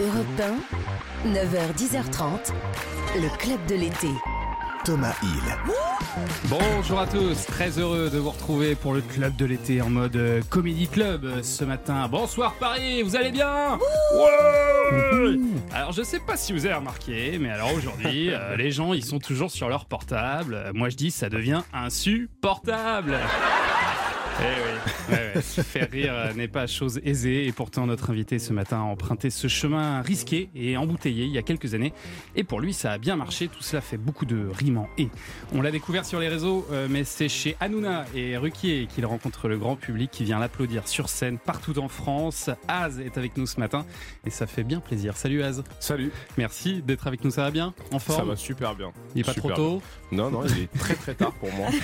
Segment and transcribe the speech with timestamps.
[0.00, 0.26] Europe
[1.26, 2.52] 1, 9h-10h30,
[3.14, 4.08] le club de l'été.
[4.84, 5.78] Thomas Hill.
[6.48, 10.16] Bonjour à tous, très heureux de vous retrouver pour le club de l'été en mode
[10.16, 12.08] euh, comédie club euh, ce matin.
[12.08, 13.78] Bonsoir Paris, vous allez bien?
[14.16, 15.38] Ouais
[15.72, 19.04] Alors je sais pas si vous avez remarqué, mais alors aujourd'hui, euh, les gens ils
[19.04, 20.72] sont toujours sur leur portable.
[20.74, 23.18] Moi je dis ça devient insupportable.
[24.40, 25.42] Eh oui, ouais, ouais.
[25.42, 29.30] faire rire euh, n'est pas chose aisée et pourtant notre invité ce matin a emprunté
[29.30, 31.92] ce chemin risqué et embouteillé il y a quelques années
[32.34, 35.08] et pour lui ça a bien marché, tout cela fait beaucoup de rimes en et.
[35.54, 39.46] On l'a découvert sur les réseaux euh, mais c'est chez Hanouna et Ruquier qu'il rencontre
[39.48, 42.50] le grand public qui vient l'applaudir sur scène partout en France.
[42.66, 43.86] Az est avec nous ce matin
[44.26, 45.16] et ça fait bien plaisir.
[45.16, 48.74] Salut Az, Salut, merci d'être avec nous, ça va bien En ça forme va super
[48.74, 48.92] bien.
[49.14, 49.82] Il est pas Super trop tôt?
[50.10, 50.24] Bien.
[50.24, 51.68] Non, non, il est très très tard pour moi.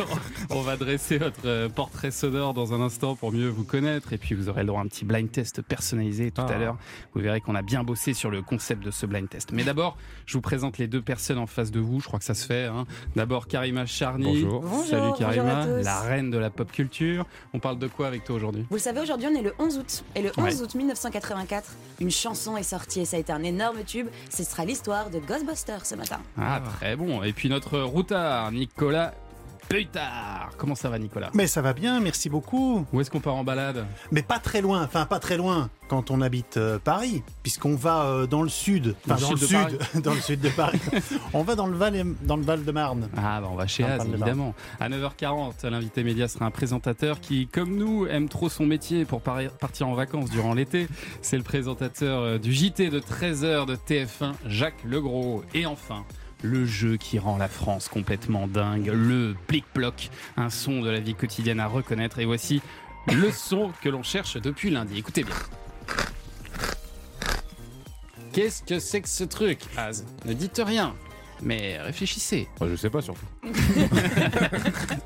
[0.50, 4.18] On va dresser votre euh, portrait sonore dans un instant pour mieux vous connaître et
[4.18, 6.58] puis vous aurez le droit à un petit blind test personnalisé tout à Ah.
[6.58, 6.76] l'heure.
[7.14, 9.50] Vous verrez qu'on a bien bossé sur le concept de ce blind test.
[9.52, 12.00] Mais d'abord, je vous présente les deux personnes en face de vous.
[12.00, 12.64] Je crois que ça se fait.
[12.66, 12.86] hein.
[13.16, 14.42] D'abord, Karima Charny.
[14.44, 14.60] Bonjour.
[14.60, 15.84] Bonjour, Salut bonjour Karima, à tous.
[15.84, 17.26] la reine de la pop culture.
[17.54, 18.66] On parle de quoi avec toi aujourd'hui?
[18.70, 20.04] Vous le savez, aujourd'hui on est le 11 août.
[20.14, 20.62] Et le 11 Ouais.
[20.62, 24.08] août 1984, une chanson est sortie et ça a été un énorme tube.
[24.30, 26.20] Ce sera l'histoire de Ghostbusters ce matin.
[26.38, 27.22] Ah, très bon.
[27.22, 29.14] Et puis notre routard, Nicolas
[29.70, 30.50] Peutard.
[30.58, 31.30] Comment ça va, Nicolas?
[31.32, 32.84] Mais ça va bien, merci beaucoup.
[32.92, 33.86] Où est-ce qu'on part en balade?
[34.10, 38.02] Mais pas très loin, enfin pas très loin quand on habite euh, Paris, puisqu'on va
[38.02, 40.48] euh, dans le sud, Dans enfin dans, sud le de sud, dans le sud de
[40.48, 40.80] Paris.
[41.34, 43.08] on va dans le Val, dans le Val de Marne.
[43.16, 44.54] Ah bah on va chez Az évidemment.
[44.80, 49.20] À 9h40, l'invité média sera un présentateur qui, comme nous, aime trop son métier pour
[49.20, 50.88] partir en vacances durant l'été.
[51.22, 55.44] C'est le présentateur euh, du JT de 13h de TF1, Jacques Legros.
[55.54, 56.04] Et enfin,
[56.42, 61.14] le jeu qui rend la France complètement dingue, le plic-ploc, un son de la vie
[61.14, 62.18] quotidienne à reconnaître.
[62.18, 62.62] Et voici
[63.12, 64.98] le son que l'on cherche depuis lundi.
[64.98, 65.34] Écoutez bien.
[68.32, 70.94] Qu'est-ce que c'est que ce truc, Az Ne dites rien,
[71.42, 72.46] mais réfléchissez.
[72.64, 73.26] Je sais pas surtout.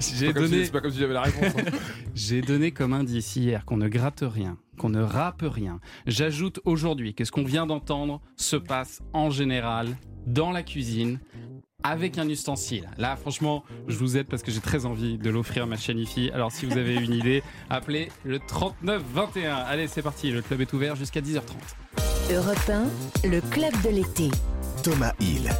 [0.00, 1.52] J'ai si- donné, C'est pas comme si j'avais la réponse.
[1.58, 1.70] hein.
[2.14, 5.80] j'ai donné comme indice hier qu'on ne gratte rien, qu'on ne rappe rien.
[6.06, 9.96] J'ajoute aujourd'hui que ce qu'on vient d'entendre se passe en général
[10.26, 11.18] dans la cuisine
[11.82, 12.88] avec un ustensile.
[12.96, 15.98] Là, franchement, je vous aide parce que j'ai très envie de l'offrir à ma chaîne
[15.98, 16.30] IFI.
[16.30, 19.54] Alors, si vous avez une idée, appelez le 3921.
[19.54, 20.30] Allez, c'est parti.
[20.30, 21.42] Le club est ouvert jusqu'à 10h30.
[22.32, 22.70] Europe
[23.24, 24.30] 1, le club de l'été.
[24.82, 25.50] Thomas Hill.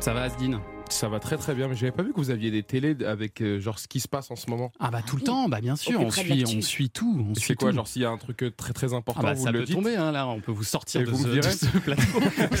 [0.00, 0.60] Ça va, Asdine?
[0.92, 3.40] Ça va très très bien, mais j'avais pas vu que vous aviez des télés avec
[3.40, 4.70] euh, genre ce qui se passe en ce moment.
[4.78, 7.26] Ah bah tout le temps, bah bien sûr, on suit, on suit tout.
[7.30, 7.76] On C'est suit quoi, tout.
[7.76, 9.60] genre s'il y a un truc euh, très très important, Ah bah, vous ça le
[9.60, 12.02] peut dites tomber, hein, là, on peut vous sortir de, vous ce, de plateau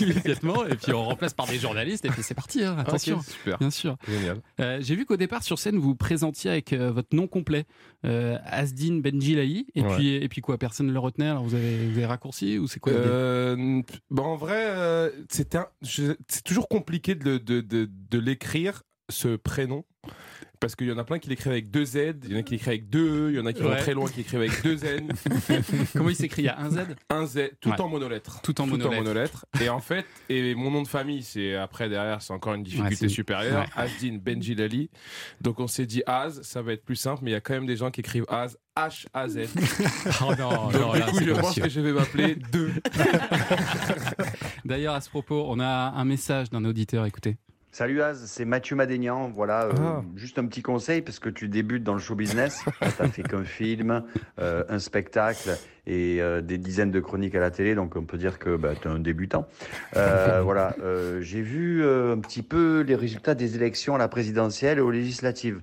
[0.04, 3.58] immédiatement, et puis on remplace par des journalistes, et puis c'est parti, hein, attention, super,
[3.58, 3.96] bien sûr.
[4.08, 4.38] génial.
[4.60, 7.64] Euh, J'ai vu qu'au départ sur scène, vous vous présentiez avec euh, votre nom complet,
[8.06, 9.96] euh, Asdin Benjilali, et, Ouais.
[9.96, 12.66] puis, et puis quoi, personne ne le retenait, alors vous avez, vous avez raccourci, ou
[12.66, 15.54] c'est quoi Euh, bah, en vrai, euh, c'est
[16.44, 19.84] toujours compliqué de, de, de, de l'écrire, ce prénom.
[20.58, 22.42] Parce qu'il y en a plein qui l'écrivent avec deux Z, il y en a
[22.44, 23.78] qui l'écrivent avec deux E, il y en a qui vont Ouais.
[23.78, 25.12] très loin qui l'écrivent avec deux N,
[25.92, 26.78] Comment il s'écrit Il y a un Z?
[27.10, 27.80] Un Z, tout Ouais.
[27.80, 28.40] en monolettres.
[28.42, 29.44] Tout en monolettres.
[29.60, 33.06] Et en fait, et mon nom de famille, c'est après derrière, c'est encore une difficulté
[33.06, 33.66] Ouais, supérieure.
[33.74, 34.88] Asdin Benjilali.
[35.40, 37.54] Donc on s'est dit Az, ça va être plus simple, mais il y a quand
[37.54, 39.38] même des gens qui écrivent Az, H-A-Z.
[40.22, 42.70] Oh non, Donc non, du coup, je pense que je vais m'appeler 2.
[44.64, 45.66] D'ailleurs, à ce propos, on a
[45.96, 47.36] un message d'un auditeur, écoutez.
[47.74, 49.30] Salut Az, c'est Mathieu Madénian.
[49.30, 50.02] Voilà, euh, Ah.
[50.14, 52.62] juste un petit conseil parce que tu débutes dans le show business.
[52.82, 54.02] tu n'as fait qu'un film,
[54.38, 55.56] euh, un spectacle
[55.86, 58.74] et euh, des dizaines de chroniques à la télé, donc on peut dire que bah,
[58.78, 59.48] tu es un débutant.
[59.94, 60.76] Voilà,
[61.20, 65.62] j'ai vu un petit peu les résultats des élections à la présidentielle et aux législatives.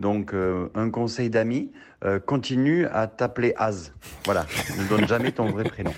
[0.00, 1.70] Donc, un conseil d'amis,
[2.04, 3.92] euh, continue à t'appeler Az.
[4.24, 4.46] Voilà,
[4.78, 5.92] ne donne jamais ton vrai prénom.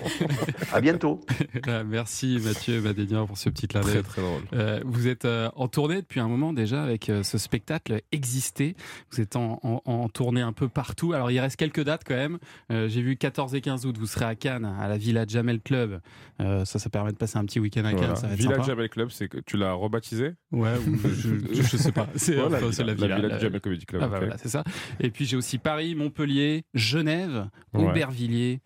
[0.72, 1.20] À bientôt.
[1.86, 3.92] Merci Mathieu Madénian pour ce petit clin d'œil.
[3.94, 4.42] Très très drôle.
[4.52, 8.76] Euh, vous êtes euh, en tournée depuis un moment déjà avec euh, ce spectacle Exister.
[9.10, 11.12] Vous êtes en, en- en tournée un peu partout.
[11.12, 12.38] Alors il reste quelques dates quand même.
[12.70, 15.60] Euh, J'ai vu 14 et 15 août, vous serez à Cannes, à la Villa Jamel
[15.60, 16.00] Club.
[16.40, 17.98] Euh, ça, ça permet de passer un petit week-end à Cannes.
[17.98, 18.16] Voilà.
[18.16, 18.66] Ça va être Village sympa.
[18.68, 20.32] Jamel Club, c'est que tu l'as rebaptisé?
[20.52, 22.06] Ouais, ou je, je, je sais pas.
[22.16, 23.16] C'est Voilà, enfin, c'est la Villa.
[23.16, 24.02] Villa la- Jamel Comedy Club.
[24.04, 24.62] Ah bah voilà, c'est ça.
[25.00, 27.48] Et puis j'ai aussi Paris, Montpellier, Genève.
[27.74, 28.60] Aubervilliers,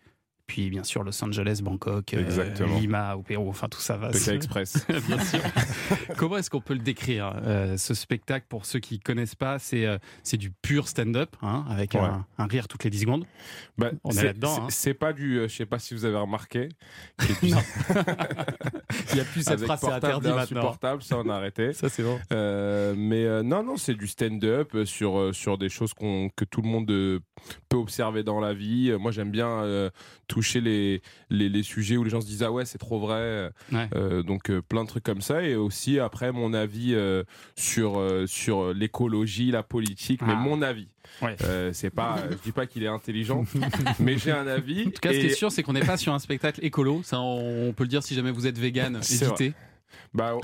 [0.51, 2.65] puis bien sûr Los Angeles, Bangkok, euh.
[2.77, 4.11] Lima au Pérou, enfin tout ça va.
[4.11, 4.85] Se- Express.
[5.07, 5.39] Bien sûr.
[6.17, 9.59] Comment est-ce qu'on peut le décrire euh, ce spectacle pour ceux qui connaissent pas?
[9.59, 12.01] C'est euh, c'est du pur stand-up hein, avec Ouais.
[12.01, 13.25] un, un rire toutes les 10 secondes.
[13.77, 14.67] Bah, On est là-dedans, c'est- hein.
[14.69, 15.35] C'est pas du.
[15.43, 16.67] je sais pas si vous avez remarqué.
[17.41, 21.71] Il n'y a plus cette avec phrase, c'est interdit insupportable, ça on a arrêté.
[21.73, 22.19] Ça c'est bon.
[22.33, 26.61] Euh, mais euh, non, non, c'est du stand-up sur, sur des choses qu'on que tout
[26.61, 27.19] le monde euh,
[27.69, 28.93] peut observer dans la vie.
[28.99, 29.89] Moi, j'aime bien
[30.27, 32.99] tout toucher les, les, les sujets où les gens se disent ah ouais c'est trop
[32.99, 33.51] vrai.
[33.71, 33.87] Ouais.
[33.95, 37.23] Euh, donc euh, plein de trucs comme ça et aussi après mon avis euh,
[37.55, 40.39] sur sur l'écologie, la politique, mais Ah.
[40.39, 40.87] mon avis.
[41.21, 41.35] Ouais.
[41.73, 43.43] C'est pas, je dis pas qu'il est intelligent,
[43.99, 44.87] mais j'ai un avis.
[44.87, 46.63] En tout cas, ce qui et- est sûr, c'est qu'on n'est pas sur un spectacle
[46.65, 47.01] écolo.
[47.03, 49.53] Ça, on peut le dire si jamais vous êtes vegan, évitez.
[50.13, 50.37] Bah,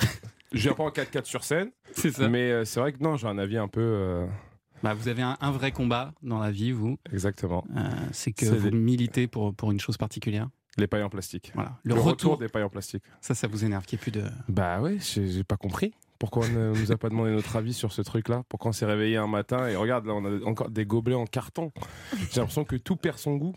[0.53, 2.27] je viens pas en 4x4 sur scène, C'est ça.
[2.29, 4.25] mais c'est vrai que non, j'ai un avis un peu.
[4.83, 6.97] Bah, vous avez un, un vrai combat dans la vie, vous.
[7.11, 7.65] exactement.
[7.75, 10.47] Euh, c'est que vous des- militez pour, pour une chose particulière.
[10.77, 11.51] Les pailles en plastique.
[11.55, 11.79] Voilà.
[11.83, 12.33] Le, Le, retour...
[12.33, 13.03] retour, des pailles en plastique.
[13.19, 14.23] ça, ça vous énerve qu'il n'y ait plus de.
[14.47, 15.93] Bah ouais, j'ai pas compris.
[16.19, 18.85] Pourquoi on ne nous a pas demandé notre avis sur ce truc-là Pourquoi on s'est
[18.85, 21.71] réveillé un matin et regarde, là, on a encore des gobelets en carton.
[22.31, 23.53] J'ai l'impression que tout perd son goût.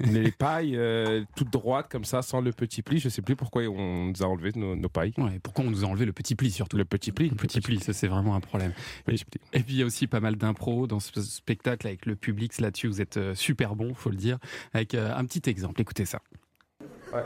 [0.00, 2.98] Les pailles euh, toutes droites comme ça, sans le petit pli.
[2.98, 5.12] Je sais plus pourquoi on nous a enlevé nos, nos pailles.
[5.18, 7.28] Ouais, pourquoi on nous a enlevé le petit pli surtout Le petit pli.
[7.28, 8.72] Le petit pli, ça c'est vraiment un problème.
[9.04, 9.40] Petit pli.
[9.52, 12.58] Et puis il y a aussi pas mal d'impro dans ce spectacle avec le public.
[12.60, 14.38] Là-dessus, vous êtes euh, super bon, faut le dire.
[14.72, 16.20] Avec euh, un petit exemple, écoutez ça.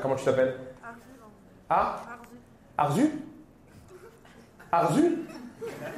[0.01, 0.57] comment tu t'appelles?
[1.69, 2.19] Ah?
[2.79, 3.11] Arzu Arzu?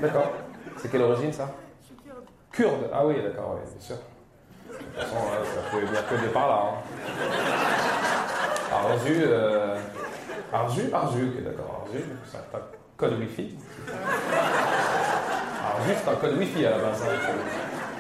[0.00, 0.32] D'accord.
[0.78, 1.48] C'est quelle origine ça?
[2.50, 2.90] Kurde.
[2.92, 3.96] Ah oui, d'accord, oui, bien sûr.
[4.68, 5.16] De toute façon,
[5.54, 6.60] ça peut venir que de par là.
[6.64, 6.74] Hein.
[8.90, 9.76] Arzu, euh...
[10.52, 11.84] Arzu Arzu, ok, d'accord.
[11.86, 12.60] Arzu, c'est un
[12.96, 13.56] code Wi-Fi.
[15.64, 17.02] Arzu, c'est un code Wi-Fi à la base.
[17.02, 17.06] hein.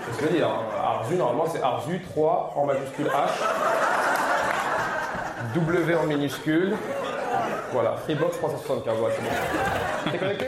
[0.06, 0.48] C'est ce que je veux dire.
[0.48, 0.64] hein.
[1.00, 3.30] Arzu, normalement, c'est Arzu 3 en majuscule H.
[5.54, 6.74] W en minuscule.
[7.72, 10.10] Voilà, Freebox 375, ouais, c'est bon.
[10.12, 10.46] T'es connecté?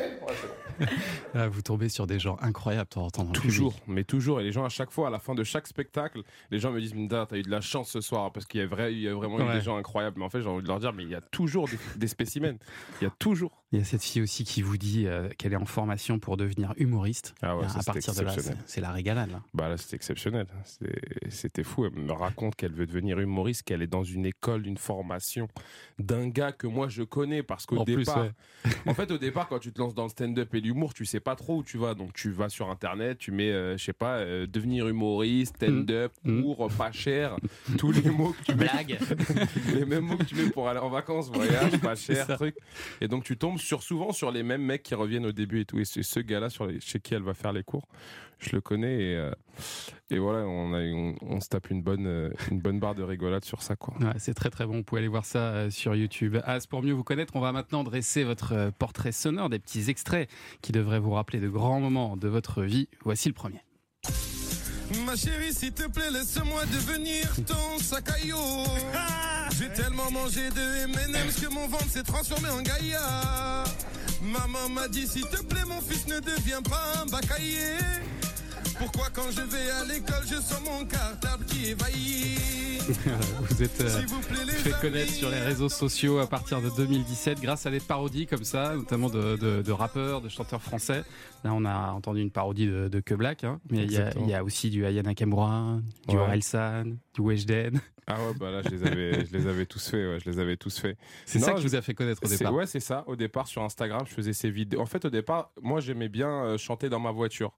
[1.35, 4.41] Là, vous tombez sur des gens incroyables de temps en temps Toujours, mais toujours.
[4.41, 6.81] Et les gens, à chaque fois, à la fin de chaque spectacle, les gens me
[6.81, 9.01] disent Minda, t'as eu de la chance ce soir parce qu'il y a, vrai, il
[9.01, 10.19] y a vraiment eu des gens incroyables.
[10.19, 12.09] Mais en fait, j'ai envie de leur dire, mais il y a toujours des, des
[12.09, 12.59] spécimens.
[13.01, 13.63] Il y a toujours.
[13.77, 16.39] Il y a cette fille aussi qui vous dit euh, qu'elle est en formation pour
[16.39, 17.35] devenir humoriste.
[17.43, 18.65] Ah ouais, ça, à partir de là, c'est exceptionnel.
[18.67, 19.31] c'est la régalade.
[19.31, 19.43] Là.
[19.53, 20.47] Bah là, c'était exceptionnel.
[20.65, 21.85] C'est- C'était fou.
[21.85, 25.49] Elle me raconte qu'elle veut devenir humoriste, qu'elle est dans une école, une formation
[25.99, 28.31] d'un gars que moi je connais parce qu'au plus, départ, ouais.
[28.87, 31.21] en fait, au départ, quand tu te lances dans le stand-up et l'humour, tu sais
[31.21, 31.95] pas trop où tu vas.
[31.95, 36.13] Donc, tu vas sur Internet, tu mets, euh, je sais pas, euh, devenir humoriste, stand-up,
[36.25, 36.43] Mm.
[36.43, 37.37] cours, pas cher,
[37.77, 38.99] tous les mots que tu Blague
[39.75, 42.57] les mêmes mots que tu mets pour aller en vacances, voyage, pas cher, truc.
[43.01, 45.65] Et donc, tu tombes sur souvent sur les mêmes mecs qui reviennent au début et
[45.65, 45.79] tout.
[45.79, 47.87] Et c'est ce gars-là sur les- chez qui elle va faire les cours.
[48.39, 49.31] Je le connais et, euh,
[50.11, 53.03] et voilà, on, a, on, on se tape une bonne, euh, une bonne barre de
[53.03, 53.95] rigolade sur ça, quoi.
[53.99, 54.77] Ouais, c'est très très bon.
[54.77, 56.37] Vous pouvez aller voir ça euh, sur YouTube.
[56.45, 60.29] As, pour mieux vous connaître, on va maintenant dresser votre portrait sonore, des petits extraits
[60.61, 62.89] qui devraient vous rappeler de grands moments de votre vie.
[63.05, 63.61] Voici le premier.
[65.07, 68.37] Ma chérie, s'il te plaît, laisse-moi devenir ton sac à yo.
[69.59, 73.65] J'ai tellement mangé de M&M's que mon ventre s'est transformé en Gaïa.
[74.23, 77.79] Maman m'a dit, s'il te plaît, mon fils ne devient pas un bacaillé.
[78.79, 82.37] Pourquoi quand je vais à l'école, je sens mon cartable qui évaillit
[83.51, 84.81] vous êtes euh, vous plaît, fait amis.
[84.81, 88.77] connaître sur les réseaux sociaux à partir de 2017 grâce à des parodies comme ça,
[88.77, 91.03] notamment de, de- de rappeurs, de chanteurs français.
[91.43, 94.13] Là, on a entendu une parodie de, de Que Black, hein, mais il y, a,
[94.17, 96.23] y aussi du Aya Nakamura, du Ouais.
[96.23, 96.85] Orelsan,
[97.15, 97.81] du Weshden.
[98.07, 100.39] Ah ouais, bah là, je les avais, je les avais tous faits, ouais, je les
[100.39, 100.97] avais tous faits.
[101.25, 102.55] C'est ça qui je- vous a fait connaître au C'est- départ.
[102.55, 103.03] Ouais, c'est ça.
[103.09, 104.81] Au départ, sur Instagram, je faisais ces vidéos.
[104.81, 107.53] En fait, au départ, moi, j'aimais bien euh, chanter dans ma voiture.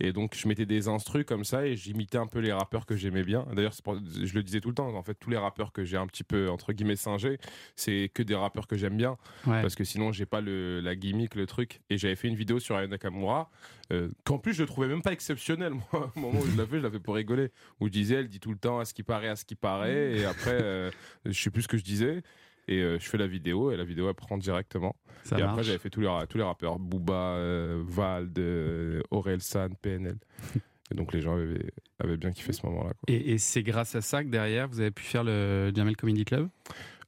[0.00, 2.96] Et donc, je mettais des instrus comme ça et j'imitais un peu les rappeurs que
[2.96, 3.46] j'aimais bien.
[3.54, 4.94] D'ailleurs, je le disais tout le temps.
[4.94, 7.38] En fait, tous les rappeurs que j'ai un petit peu, entre guillemets, singés,
[7.76, 9.16] c'est que des rappeurs que j'aime bien.
[9.46, 9.60] Ouais.
[9.62, 11.80] Parce que sinon, j'ai pas le, la gimmick, le truc.
[11.90, 13.50] Et j'avais fait une vidéo sur Aya Nakamura,
[13.92, 15.72] euh, qu'en plus, je trouvais même pas exceptionnel.
[15.92, 17.50] Moi, au moment où je l'ai fait, je l'ai fait pour rigoler.
[17.80, 19.54] Où je disais, elle dit tout le temps à ce qui paraît, à ce qui
[19.54, 20.18] paraît.
[20.18, 20.90] Et après, euh,
[21.24, 22.22] je sais plus ce que je disais.
[22.68, 24.94] Et euh, je fais la vidéo et la vidéo elle prend directement.
[25.24, 25.52] Ça et marche.
[25.52, 30.16] après j'avais fait tous les, tous les rappeurs, Booba, euh, Vald, euh, Aurel San, PNL.
[30.90, 32.90] et donc les gens avaient, avaient bien kiffé ce moment-là.
[32.94, 33.02] quoi.
[33.14, 36.24] Et, et c'est grâce à ça que derrière, vous avez pu faire le Jamel Comedy
[36.24, 36.48] Club?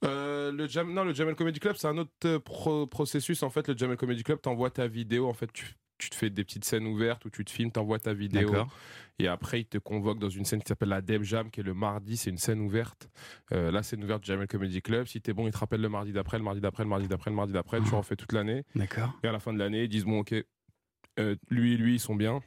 [0.02, 3.42] Euh, le Jam, non, le Jamel Comedy Club, c'est un autre pro- processus.
[3.42, 5.28] En fait, le Jamel Comedy Club, t'envoies ta vidéo.
[5.28, 5.66] En fait, tu,
[6.00, 8.50] tu te fais des petites scènes ouvertes où tu te filmes, t'envoies ta vidéo.
[9.18, 11.62] Et après, ils te convoquent dans une scène qui s'appelle la Deb Jam, qui est
[11.62, 12.16] le mardi.
[12.16, 13.10] C'est une scène ouverte.
[13.52, 15.06] Euh, c'est une ouverte du Jamel Comedy Club.
[15.06, 17.30] Si t'es bon, ils te rappellent le mardi d'après, le mardi d'après, le mardi d'après,
[17.30, 17.80] le mardi d'après.
[17.80, 17.96] Tu Ah.
[17.96, 18.64] refais toute l'année.
[18.74, 19.12] D'accord.
[19.22, 20.34] Et à la fin de l'année, ils disent bon, ok,
[21.18, 22.40] euh, lui et lui, ils sont bien.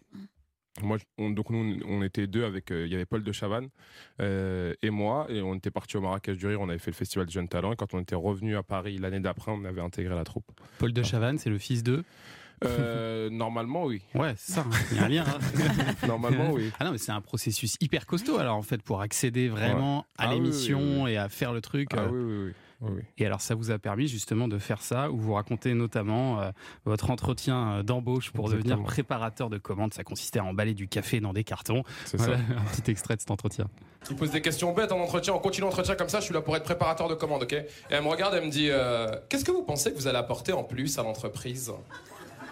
[0.82, 3.70] Moi, on- donc nous, on était deux avec, euh, il y avait Paul de Chavannes
[4.20, 6.96] euh, et moi, et on était partis au Marrakech du Rire, on avait fait le
[6.96, 9.82] festival de jeunes talents, et quand on était revenu à Paris l'année d'après, on avait
[9.82, 10.50] intégré la troupe.
[10.80, 12.04] Paul de Chavannes, c'est le fils de.
[12.66, 14.02] Euh, normalement, oui.
[14.16, 14.62] Ouais, c'est ça.
[14.62, 14.70] hein.
[14.92, 15.24] Il y a un lien.
[15.28, 15.94] hein.
[16.08, 16.72] Normalement, oui.
[16.80, 20.04] Ah non, mais c'est un processus hyper costaud alors en fait pour accéder vraiment Ouais.
[20.18, 21.90] à Ah oui, l'émission oui, et à faire le truc.
[21.94, 23.02] Ah euh, oui, oui, oui.
[23.18, 26.52] Et alors ça vous a permis justement de faire ça, où vous racontez notamment euh,
[26.86, 29.94] votre entretien d'embauche pour devenir préparateur de commandes?
[29.94, 31.84] Ça consistait à emballer du café dans des cartons.
[32.06, 32.44] C'est Voilà, ça.
[32.58, 33.68] un petit extrait de cet entretien.
[34.10, 36.42] Il pose des questions bêtes en entretien, on continue l'entretien comme ça, je suis là
[36.42, 37.54] pour être préparateur de commande, ok?
[37.54, 40.18] Et elle me regarde, elle me dit euh, Qu'est-ce que vous pensez que vous allez
[40.18, 41.72] apporter en plus à l'entreprise?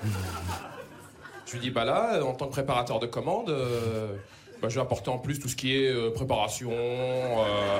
[1.45, 4.15] Je lui dis Bah là, en tant que préparateur de commande, euh,
[4.61, 7.79] bah, je vais apporter en plus tout ce qui est euh, préparation, euh,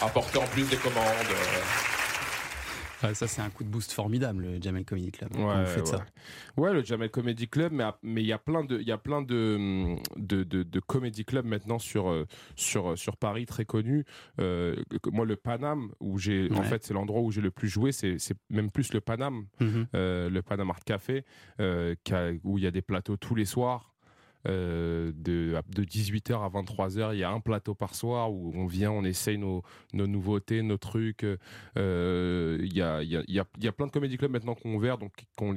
[0.00, 1.04] apporter en plus des commandes.
[3.04, 3.14] Euh.
[3.14, 5.34] Ça c'est un coup de boost formidable, le Jamel Comedy Club.
[5.36, 5.98] Ouais, vous faites ouais.
[5.98, 6.06] ça.
[6.56, 9.96] Ouais, le Jamel Comedy Club, mais il y a plein de y a plein de
[10.16, 12.26] de, de, de comedy clubs maintenant sur euh,
[12.56, 14.04] sur sur Paris très connus.
[14.40, 14.76] Euh,
[15.12, 18.16] moi le Paname où j'ai en fait c'est l'endroit où j'ai le plus joué, c'est
[18.50, 19.86] même plus le Paname, Mhm.
[19.94, 21.24] euh, le Paname Art Café
[21.60, 21.94] euh,
[22.44, 23.94] où il y a des plateaux tous les soirs.
[24.46, 28.66] Euh, de, de 18h à 23h, il y a un plateau par soir où on
[28.66, 31.26] vient, on essaye nos, nos nouveautés, nos trucs.
[31.76, 34.30] Euh, Il y, a, y, a, y a- il y a plein de comédie clubs
[34.30, 35.12] maintenant qu'on ouvert, donc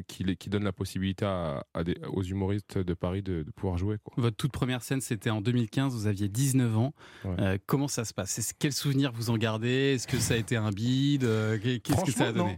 [0.07, 3.77] qui, qui donnent la possibilité à, à des- aux humoristes de Paris de, de pouvoir
[3.77, 3.97] jouer.
[4.03, 4.13] Quoi.
[4.17, 6.93] Votre toute première scène, c'était en 2015, vous aviez 19 ans.
[7.23, 7.35] Ouais.
[7.39, 8.53] Euh, comment ça se passe?
[8.59, 9.93] Quel souvenir vous en gardez?
[9.95, 11.21] Est-ce que ça a été un bide?
[11.83, 12.53] Qu'est-ce que ça a donné?
[12.53, 12.57] Non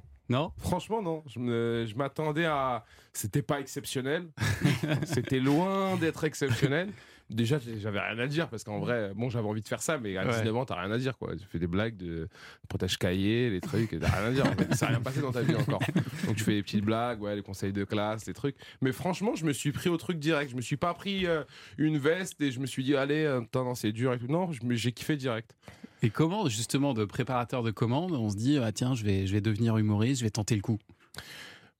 [0.57, 1.23] Franchement, non.
[1.27, 2.85] Je me- je m'attendais à.
[3.13, 4.27] C'était pas exceptionnel.
[5.05, 6.89] C'était loin d'être exceptionnel.
[7.29, 10.17] Déjà, j'avais rien à dire parce qu'en vrai, bon, j'avais envie de faire ça, mais
[10.17, 10.31] à Ouais.
[10.31, 11.35] 19 ans, t'as rien à dire, quoi.
[11.35, 12.27] Tu fais des blagues de
[12.67, 14.45] protège cahier, les trucs, t'as rien à dire.
[14.45, 14.75] En fait.
[14.75, 15.79] Ça n'a rien passé dans ta vie encore.
[16.25, 18.55] Donc, tu fais des petites blagues, ouais, les conseils de classe, les trucs.
[18.81, 20.51] Mais franchement, je me suis pris au truc direct.
[20.51, 21.43] Je me suis pas pris euh,
[21.77, 24.27] une veste et je me suis dit, allez, euh, non, c'est dur et tout.
[24.27, 25.55] Non, j'ai kiffé direct.
[26.03, 29.31] Et comment, justement, de préparateur de commandes, on se dit, ah, tiens, je vais, je
[29.31, 30.77] vais devenir humoriste, je vais tenter le coup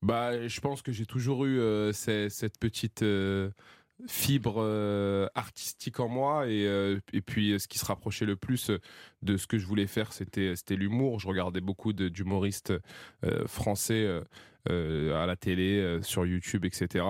[0.02, 3.50] Bah, je pense que j'ai toujours eu euh, cette petite euh,
[4.08, 6.64] fibre euh, artistique en moi et,
[7.12, 8.72] et puis ce qui se rapprochait le plus
[9.24, 11.20] de ce que je voulais faire, c'était c'était l'humour.
[11.20, 12.74] Je regardais beaucoup d'humoristes
[13.46, 14.08] français
[14.70, 17.06] à la télé, sur YouTube, etc.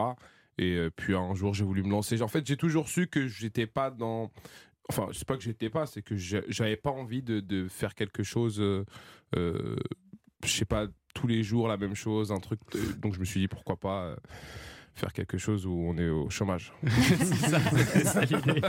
[0.58, 2.22] Et puis un jour, j'ai voulu me lancer.
[2.22, 4.32] En fait, j'ai toujours su que j'étais pas dans.
[4.90, 8.24] Enfin, c'est pas que j'étais pas, c'est que j'avais pas envie de, de faire quelque
[8.24, 8.60] chose.
[8.60, 8.84] euh,
[9.36, 9.76] euh,
[10.44, 12.60] je sais pas, tous les jours la même chose, un truc.
[12.74, 14.16] de- donc je me suis dit pourquoi pas euh,
[14.94, 16.74] faire quelque chose où on est au chômage.
[16.88, 17.60] C'est ça,
[18.04, 18.62] ça l'idée.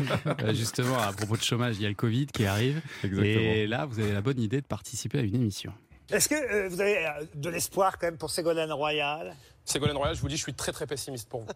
[0.43, 2.81] Euh, justement, à propos de chômage, il y a le Covid qui arrive.
[3.23, 5.73] Et là, vous avez la bonne idée de participer à une émission.
[6.11, 9.35] Est-ce que euh, vous avez euh, de l'espoir quand même pour Ségolène Royal?
[9.67, 11.47] Ségolène Royal, je vous dis, je suis très très pessimiste pour vous.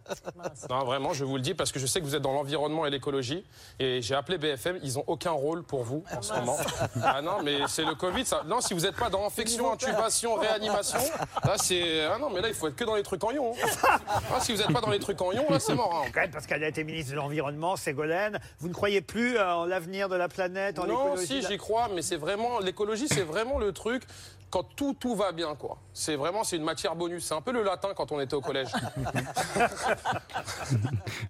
[0.69, 2.85] non, vraiment, je vous le dis parce que je sais que vous êtes dans l'environnement
[2.87, 3.45] et l'écologie.
[3.79, 6.57] Et j'ai appelé BFM, ils ont aucun rôle pour vous en ce moment.
[7.03, 8.25] Ah non, mais c'est le Covid.
[8.25, 8.41] Ça...
[8.47, 10.99] Non, si vous n'êtes pas dans infection, intubation, réanimation,
[11.43, 12.05] là c'est.
[12.05, 13.53] Ah non, mais là il faut être que dans les trucs en ion.
[13.53, 13.97] hein.
[14.33, 16.03] Ah, si vous n'êtes pas dans les trucs en ion, là c'est mort.
[16.05, 16.09] hein.
[16.13, 18.39] Quand même parce qu'elle a été ministre de l'Environnement, Ségolène.
[18.59, 21.57] Vous ne croyez plus euh, en l'avenir de la planète, en Non, l'écologie si, j'y
[21.57, 22.59] crois, mais c'est vraiment.
[22.59, 24.03] L'écologie, c'est vraiment le truc
[24.51, 25.77] quand tout, tout va bien, quoi.
[25.93, 27.23] C'est vraiment, c'est une matière bonus.
[27.23, 28.69] C'est un peu le latin quand on était au collège.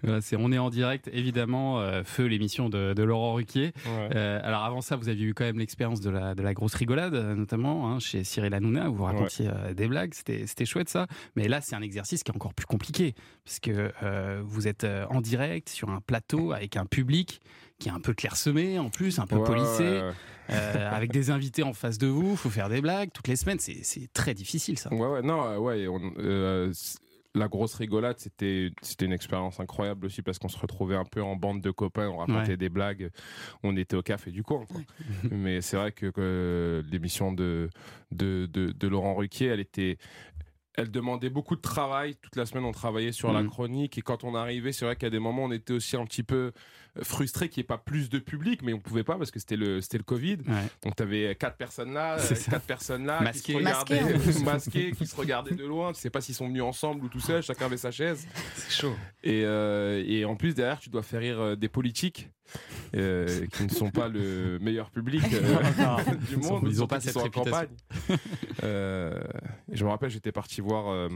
[0.21, 3.73] C'est on est en direct, évidemment, euh, feu l'émission de, de Laurent Ruquier.
[3.87, 6.75] Euh, alors avant ça, vous aviez eu quand même l'expérience de la, de la grosse
[6.75, 10.65] rigolade, euh, notamment hein, chez Cyril Hanouna, où vous racontiez euh, des blagues, c'était c'était
[10.65, 11.07] chouette ça.
[11.35, 14.83] Mais là, c'est un exercice qui est encore plus compliqué, parce que euh, vous êtes
[14.83, 17.41] euh, en direct sur un plateau avec un public
[17.79, 20.11] qui est un peu clairsemé en plus, un peu Ouais, ouais.
[20.51, 23.59] euh, avec des invités en face de vous, faut faire des blagues toutes les semaines,
[23.59, 24.93] c'est très difficile ça.
[24.93, 26.73] Ouais, ouais, non, euh, ouais, on- euh,
[27.35, 31.21] la grosse rigolade, c'était, c'était une expérience incroyable aussi parce qu'on se retrouvait un peu
[31.21, 32.57] en bande de copains, on racontait Ouais.
[32.57, 33.11] des blagues,
[33.63, 34.65] on était au café du coin.
[34.65, 34.81] quoi.
[35.31, 37.69] Mais c'est vrai que, que l'émission de,
[38.11, 39.97] de, de, de Laurent Ruquier, elle était.
[40.75, 42.15] Elle demandait beaucoup de travail.
[42.21, 43.49] Toute la semaine, on travaillait sur la Mhm.
[43.49, 43.97] chronique.
[43.97, 46.53] Et quand on arrivait, c'est vrai qu'à des moments, on était aussi un petit peu
[47.03, 48.61] frustré qu'il n'y ait pas plus de public.
[48.63, 50.37] Mais on pouvait pas parce que c'était le, c'était le Covid.
[50.47, 50.67] Ouais.
[50.83, 52.17] Donc tu avais quatre personnes là,
[52.49, 53.41] quatre personnes là, Masquées.
[53.41, 55.93] qui se regardaient, Masquées, qui se regardaient de loin.
[55.93, 58.27] Tu sais pas s'ils sont venus ensemble ou tout seul, chacun avait sa chaise.
[58.55, 58.95] C'est chaud.
[59.23, 62.29] Et, euh, et en plus derrière, tu dois faire rire euh, des politiques
[62.95, 65.97] euh, qui ne sont pas le meilleur public euh,
[66.29, 66.61] du monde.
[66.63, 67.69] ils ont surtout pas cette réputation.
[68.63, 69.19] Euh,
[69.71, 70.89] je me rappelle, j'étais parti voir.
[70.89, 71.07] euh,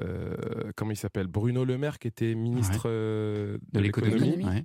[0.00, 0.36] euh,
[0.76, 1.26] comment il s'appelle?
[1.26, 4.44] Bruno Le Maire qui était ministre De l'économie.
[4.44, 4.62] ouais.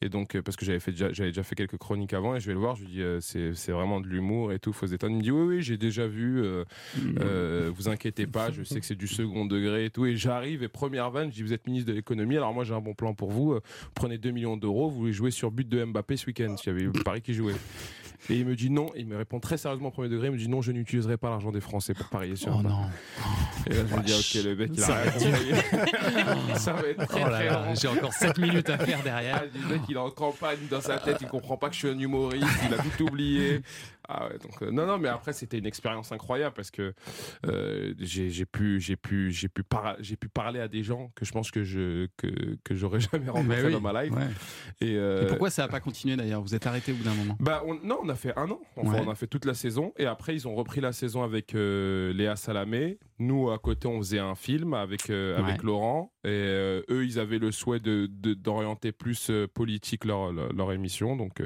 [0.00, 2.40] Et donc, euh, parce que j'avais fait déjà, j'avais déjà fait quelques chroniques avant, et
[2.40, 4.72] je vais le voir, je lui dis, euh, c'est, c'est vraiment de l'humour et tout,
[4.72, 5.12] faut se détendre.
[5.12, 6.64] Il me dit, oui, oui, j'ai déjà vu, euh,
[7.20, 10.06] euh, vous inquiétez pas, je sais que c'est du second degré et tout.
[10.06, 12.74] Et j'arrive, et première vanne, je dis, vous êtes ministre de l'économie, alors moi j'ai
[12.74, 13.58] un bon plan pour vous,
[13.94, 16.70] prenez 2 millions d'euros, vous voulez jouer sur but de Mbappé ce week-end, il y
[16.70, 17.54] avait Paris qui jouait.
[18.30, 20.38] Et il me dit non, il me répond très sérieusement au premier degré, il me
[20.38, 22.80] dit non, je n'utiliserai pas l'argent des Français pour parier sur Oh un non.
[23.66, 27.24] Et là, je me dis, ok, le mec, il a rien Ça va être très,
[27.24, 27.74] Oh très long.
[27.74, 29.42] J'ai encore 7 minutes à faire derrière.
[29.42, 31.78] Ah, le mec, il est en campagne dans sa tête, il comprend pas que je
[31.80, 33.62] suis un humoriste, il a tout oublié.
[34.10, 36.94] Ah ouais, donc euh, non, non, mais après c'était une expérience incroyable parce que
[37.46, 41.12] euh, j'ai j'ai pu, j'ai pu, j'ai pu, par- j'ai pu parler à des gens
[41.14, 44.14] que je pense que je que, que j'aurais jamais rencontré oui, dans ma life.
[44.14, 44.22] ouais.
[44.80, 46.40] Et, euh, Et pourquoi ça n'a pas continué d'ailleurs?
[46.40, 47.36] Vous êtes arrêté au bout d'un moment?
[47.38, 48.60] Bah on- non, on a fait un an.
[48.76, 49.02] Enfin, Ouais.
[49.06, 52.34] on a fait toute la saison et après ils ont repris la saison avec Léa
[52.36, 52.98] Salamé.
[53.18, 55.62] Nous à côté on faisait un film avec avec.
[55.62, 56.28] Laurent et
[56.88, 61.42] eux ils avaient le souhait de de- d'orienter plus politique leur, leur leur émission donc.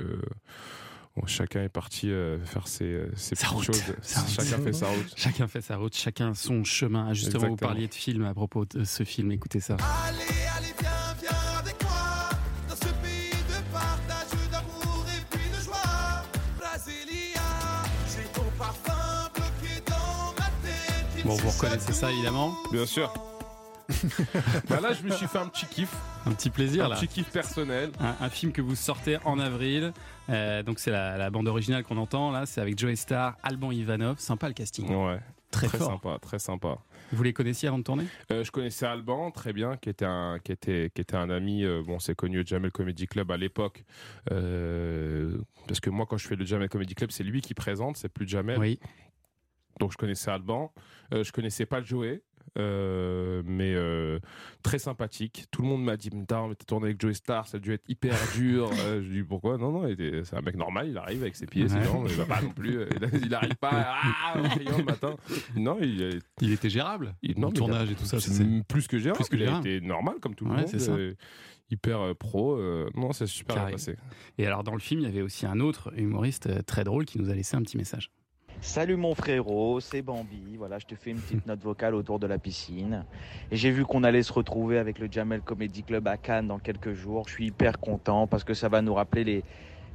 [1.16, 3.64] Bon, chacun est parti euh, faire ses, euh, ses Sa petites route.
[3.64, 3.82] choses.
[4.02, 4.30] Sa route.
[4.30, 5.12] Chacun fait sa route.
[5.16, 7.06] Chacun fait sa route, chacun son chemin.
[7.10, 7.68] Ah, Justement, vous Exactement.
[7.68, 9.30] parliez de film à propos de ce film.
[9.32, 9.76] Écoutez ça.
[10.06, 10.18] Allez,
[10.56, 10.90] allez, viens,
[11.20, 12.30] viens avec moi
[12.68, 16.22] dans ce pays de partage, d'amour et puis de joie.
[16.58, 17.40] Brasilia,
[18.08, 21.24] j'ai ton parfum bloqué dans ma tête.
[21.26, 23.12] Bon, vous reconnaissez ça évidemment Bien sûr.
[24.68, 25.94] bah là je me suis fait un petit kiff,
[26.26, 26.96] Un petit plaisir un là.
[26.96, 27.90] petit kiff personnel.
[28.00, 29.92] Un, un film que vous sortez en avril.
[30.30, 32.46] Euh, donc c'est la, la bande originale qu'on entend là.
[32.46, 34.18] C'est avec Joey Star, Alban Ivanov.
[34.18, 34.88] Sympa le casting.
[34.94, 35.18] Ouais.
[35.50, 35.88] Très, Très fort.
[35.92, 36.78] sympa, très sympa.
[37.12, 38.06] Vous les connaissiez avant de tourner?
[38.30, 41.62] Euh, je connaissais Alban très bien, qui était un, qui était, qui était un ami.
[41.64, 43.84] euh, bon, c'est connu au Jamel Comedy Club à l'époque,
[44.30, 45.36] euh,
[45.68, 48.08] parce que moi, quand je fais le Jamel Comedy Club, c'est lui qui présente, c'est
[48.08, 48.58] plus Jamel.
[48.58, 48.78] Oui.
[49.78, 50.72] Donc je connaissais Alban.
[51.10, 52.22] Je connaissais pas Joey.
[52.58, 54.18] Euh, mais euh,
[54.62, 55.46] très sympathique.
[55.50, 57.72] Tout le monde m'a dit Putain, mais t'as tourné avec Joey Star, ça a dû
[57.72, 58.70] être hyper dur.
[58.82, 59.58] Euh, je dis pourquoi?
[59.58, 59.94] Non, non,
[60.24, 62.50] c'est un mec normal, il arrive avec ses pieds, ses jambes, il va pas non
[62.50, 62.88] plus, euh,
[63.22, 65.16] il, arrive pas ah, en criant le matin.
[65.54, 66.20] Non, il,
[66.52, 67.14] était gérable.
[67.22, 68.18] il- Le non, il a- tournage et tout ça.
[68.18, 69.18] c'est plus que gérable.
[69.20, 69.68] Plus que il a gérable.
[69.68, 70.78] été normal comme tout le Ouais, monde.
[70.78, 70.92] ça.
[71.70, 72.58] hyper pro.
[72.96, 73.96] non, c'est super bien passé.
[74.38, 77.18] Et alors dans le film, il y avait aussi un autre humoriste très drôle qui
[77.18, 78.10] nous a laissé un petit message.
[78.64, 80.54] Salut mon frérot, c'est Bambi.
[80.56, 83.04] Voilà, je te fais une petite note vocale autour de la piscine.
[83.50, 86.60] Et j'ai vu qu'on allait se retrouver avec le Jamel Comedy Club à Cannes dans
[86.60, 87.26] quelques jours.
[87.26, 89.42] Je suis hyper content parce que ça va nous rappeler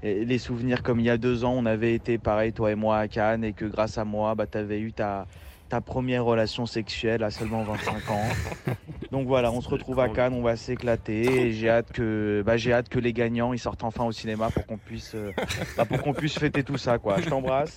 [0.03, 1.53] les, souvenirs comme il y a deux ans.
[1.55, 4.47] On avait été pareil, toi et moi, à Cannes et que grâce à moi, bah,
[4.47, 5.27] tu avais eu ta,
[5.69, 8.23] ta première relation sexuelle à seulement 25 ans.
[9.11, 12.57] Donc voilà, on se retrouve à Cannes, on va s'éclater et j'ai hâte que bah,
[12.57, 15.31] j'ai hâte que les gagnants ils sortent enfin au cinéma pour qu'on puisse euh,
[15.77, 17.19] bah, pour qu'on puisse fêter tout ça quoi.
[17.21, 17.75] Je t'embrasse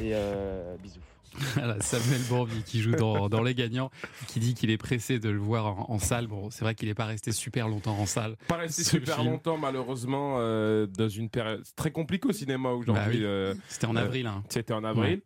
[0.00, 1.00] et euh, bisous.
[1.56, 3.90] Voilà, Samuel Bourbi qui joue dans, dans Les Gagnants,
[4.26, 6.26] qui dit qu'il est pressé de le voir en, en salle.
[6.26, 8.36] Bon, c'est vrai qu'il n'est pas resté super longtemps en salle.
[8.48, 9.28] Pas resté super film.
[9.30, 11.62] longtemps, malheureusement, euh, dans une période.
[11.64, 13.02] C'est très compliqué au cinéma aujourd'hui.
[13.02, 13.24] Bah oui.
[13.24, 14.26] euh, C'était en Euh, avril.
[14.26, 14.42] hein.
[14.50, 15.22] C'était en avril.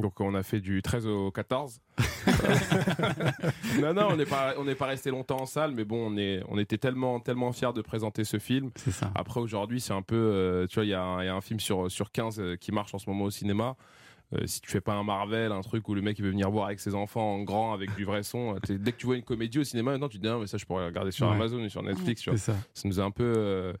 [0.00, 1.80] Donc on a fait du 13 au 14.
[3.80, 6.16] non, non, on n'est pas, on n'est pas resté longtemps en salle, mais bon, on,
[6.16, 8.70] est, on était tellement, tellement fiers de présenter ce film.
[8.76, 9.10] C'est ça.
[9.14, 10.16] Après, aujourd'hui, c'est un peu.
[10.16, 12.40] euh, tu vois, il y, a un- il y a un film sur, sur 15
[12.40, 13.76] euh, qui marche en ce moment au cinéma.
[14.34, 16.50] Euh, si tu fais pas un Marvel, un truc où le mec il veut venir
[16.50, 19.22] voir avec ses enfants en grand, avec du vrai son, dès que tu vois une
[19.22, 21.34] comédie au cinéma, maintenant tu te dis, ah, mais ça je pourrais regarder sur Ouais.
[21.34, 22.20] Amazon et sur Netflix.
[22.22, 22.38] Tu vois.
[22.38, 22.58] C'est ça.
[22.74, 23.72] Ça nous a un peu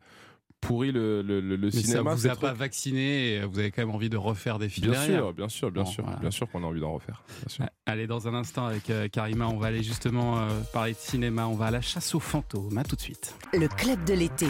[0.60, 2.10] pourri le, le, le- le Mais cinéma.
[2.10, 4.90] ça vous a pas vacciné et vous avez quand même envie de refaire des films
[4.90, 5.20] Bien derrière.
[5.20, 6.18] sûr, bien sûr, bien Bon, sûr, voilà.
[6.18, 7.22] bien sûr qu'on a envie d'en refaire.
[7.40, 7.64] bien sûr.
[7.86, 11.46] Allez, dans un instant avec euh, Karima, on va aller justement euh, parler de cinéma.
[11.46, 12.76] On va à la chasse aux fantômes.
[12.76, 13.34] À tout de suite.
[13.54, 14.48] Le club de l'été.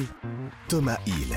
[0.69, 1.37] Thomas Hill.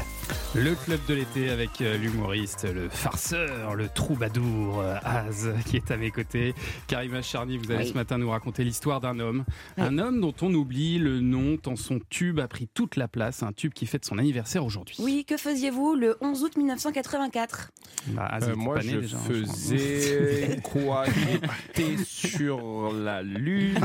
[0.55, 5.91] Le club de l'été avec euh, l'humoriste, le farceur, le troubadour euh, Az qui est
[5.91, 6.53] à mes côtés.
[6.87, 7.89] Karima Charny, vous allez Oui.
[7.89, 9.43] ce matin nous raconter l'histoire d'un homme.
[9.77, 9.83] Oui.
[9.83, 13.43] Un homme dont on oublie le nom tant son tube a pris toute la place.
[13.43, 14.95] Un tube qui fête son anniversaire aujourd'hui?
[14.99, 17.71] Oui, que faisiez-vous le 11 août 1984
[18.07, 23.77] Bah, Euh, moi, je déjà, hein, faisais quoi J'étais sur la lune.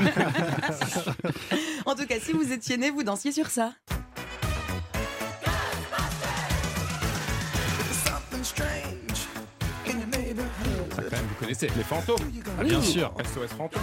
[1.85, 3.73] En tout cas, si vous étiez né, vous dansiez sur ça.
[9.85, 11.69] Quand même, vous connaissez.
[11.77, 12.17] Les fantômes.
[12.59, 13.13] Ah, bien sûr.
[13.35, 13.83] SOS fantômes.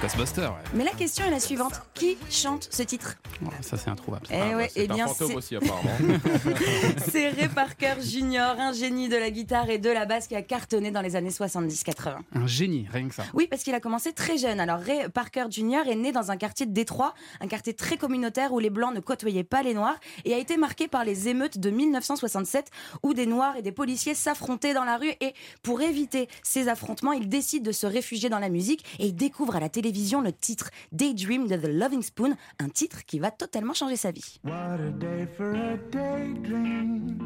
[0.00, 0.56] Ghostbusters, ouais.
[0.74, 1.82] Mais la question est la suivante.
[1.92, 4.26] Qui chante ce titre Oh, ça, c'est introuvable.
[4.30, 5.90] Eh Ah, bah, ouais, c'est eh un bien, fantôme c'est- aussi apparemment.
[7.10, 10.40] c'est Ray Parker Jr., un génie de la guitare et de la basse qui a
[10.42, 12.16] cartonné dans les années 70-80.
[12.34, 13.24] Un génie, rien que ça.
[13.34, 14.58] Oui, parce qu'il a commencé très jeune.
[14.58, 15.82] Alors Ray Parker Jr.
[15.86, 19.00] est né dans un quartier de Détroit, un quartier très communautaire où les Blancs ne
[19.00, 22.70] côtoyaient pas les Noirs, et a été marqué par les émeutes de 1967
[23.02, 25.12] où des Noirs et des policiers s'affrontaient dans la rue.
[25.20, 29.14] Et pour éviter ces affrontements, il décide de se réfugier dans la musique et il
[29.14, 33.30] découvre à la télévision le titre Daydream de The Loving Spoon, un titre qui va
[33.30, 34.38] totalement changer sa vie.
[34.44, 37.18] What a day for a daydream.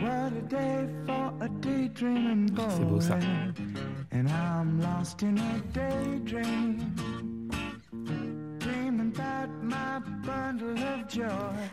[0.00, 2.64] What a day for a daydreaming boy.
[2.68, 3.18] C'est beau, ça.
[4.12, 6.78] And I'm lost in a daydream.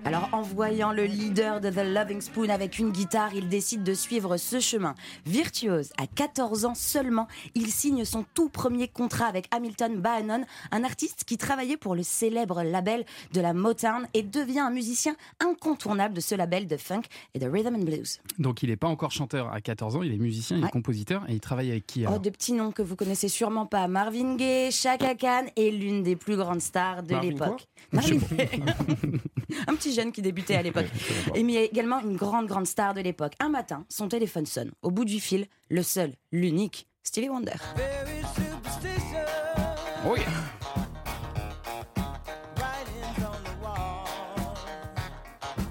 [0.06, 3.94] Alors en voyant le leader de The Loving Spoon avec une guitare, il décide de
[3.94, 4.96] suivre ce chemin.
[5.26, 10.84] Virtuose, à 14 ans seulement, il signe son tout premier contrat avec Hamilton Bannon, un
[10.84, 16.14] artiste qui travaillait pour le célèbre label de la Motown et devient un musicien incontournable
[16.16, 17.04] de ce label de funk
[17.34, 18.20] et de rhythm and blues.
[18.40, 20.72] Donc il n'est pas encore chanteur à 14 ans, il est musicien, il est Ouais.
[20.72, 23.66] compositeur et il travaille avec qui Oh, alors de petits noms que vous connaissez sûrement
[23.66, 23.88] pas.
[23.88, 27.68] Marvin Gaye, Chaka Khan et l'une des plus grandes stars de l'époque.
[29.68, 30.88] un petit jeune qui débutait à l'époque.
[31.34, 33.34] Et mais également une grande, grande star de l'époque.
[33.40, 34.72] Un matin, son téléphone sonne.
[34.82, 37.54] Au bout du fil, le seul, l'unique, Stevie Wonder.
[40.06, 40.20] Oui.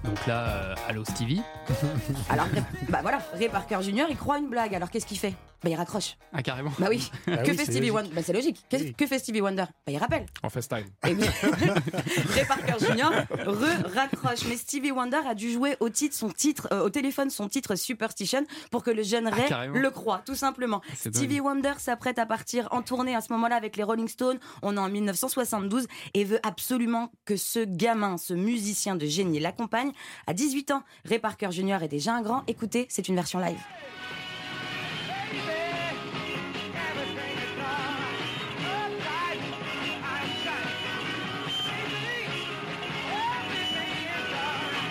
[0.04, 1.42] Donc là, euh, allô Stevie
[2.28, 4.74] Alors, Ray- bah voilà, Ray Parker Jr., il croit une blague.
[4.74, 5.34] Alors qu'est-ce qu'il fait?
[5.62, 6.18] Bah il raccroche.
[6.34, 7.10] Ah carrément Bah oui.
[7.24, 7.90] Que oui, fait Stevie.
[7.90, 8.62] Wonder Bah c'est logique.
[8.98, 9.64] Que fait Stevie Wonder?
[9.86, 10.26] Bah il rappelle.
[10.42, 10.84] En FaceTime.
[11.06, 11.24] Et oui.
[12.34, 13.24] Ray Parker Jr.
[13.46, 14.44] re-raccroche.
[14.46, 17.76] Mais Stevie Wonder a dû jouer au, titre, son titre, euh, au téléphone son titre
[17.76, 19.78] Superstition pour que le jeune Ray Ah, carrément.
[19.78, 20.82] le croie, tout simplement.
[20.94, 21.46] Stevie dingue.
[21.46, 24.38] Wonder s'apprête à partir en tournée à ce moment-là avec les Rolling Stones.
[24.60, 29.92] On est en 1972 et veut absolument que ce gamin, ce musicien de génie l'accompagne.
[30.26, 30.73] À 18 ans,
[31.04, 31.82] Ray Parker Jr.
[31.82, 32.42] est déjà un grand.
[32.46, 33.58] Écoutez, c'est une version live.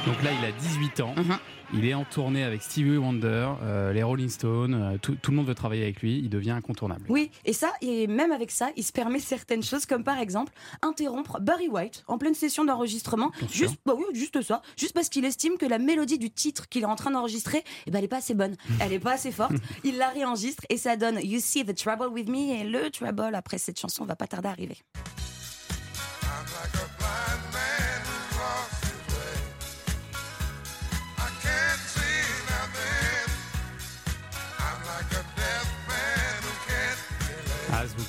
[0.05, 1.13] Donc là, il a 18 ans.
[1.15, 1.37] Mhm.
[1.75, 4.75] Il est en tournée avec Stevie Wonder, euh, les Rolling Stones.
[4.75, 6.19] euh, tout, tout le monde veut travailler avec lui.
[6.19, 7.05] Il devient incontournable.
[7.09, 10.53] Oui, et ça, et même avec ça, il se permet certaines choses, comme par exemple
[10.83, 15.25] interrompre Barry White en pleine session d'enregistrement, juste, bah oui, juste ça, juste parce qu'il
[15.25, 18.09] estime que la mélodie du titre qu'il est en train d'enregistrer, eh ben, elle est
[18.09, 19.53] pas assez bonne, elle est pas assez forte.
[19.83, 23.33] Il la réenregistre et ça donne You See the Trouble with Me et le trouble
[23.33, 24.77] après cette chanson va pas tarder à arriver.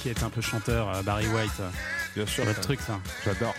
[0.05, 1.63] Qui est un peu chanteur, euh, Barry White.
[2.15, 2.45] Bien sûr.
[2.45, 3.01] Votre truc, ça.
[3.25, 3.55] J'adore.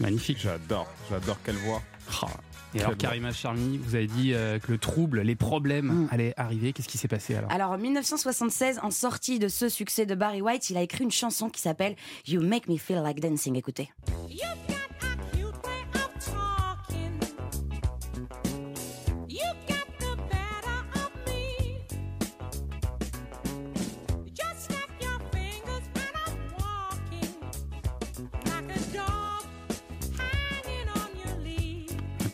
[0.00, 0.36] Magnifique.
[0.38, 0.86] J'adore.
[1.10, 1.82] J'adore quelle voix.
[2.22, 2.26] Ah.
[2.74, 2.94] Et alors.
[2.98, 6.08] Karima Charmy, vous avez dit euh, que le trouble, les problèmes Mm.
[6.10, 6.74] allaient arriver.
[6.74, 7.50] Qu'est-ce qui s'est passé alors?
[7.50, 11.10] Alors en 1976, en sortie de ce succès de Barry White, il a écrit une
[11.10, 11.96] chanson qui s'appelle
[12.26, 13.56] You Make Me Feel Like Dancing.
[13.56, 13.90] Écoutez.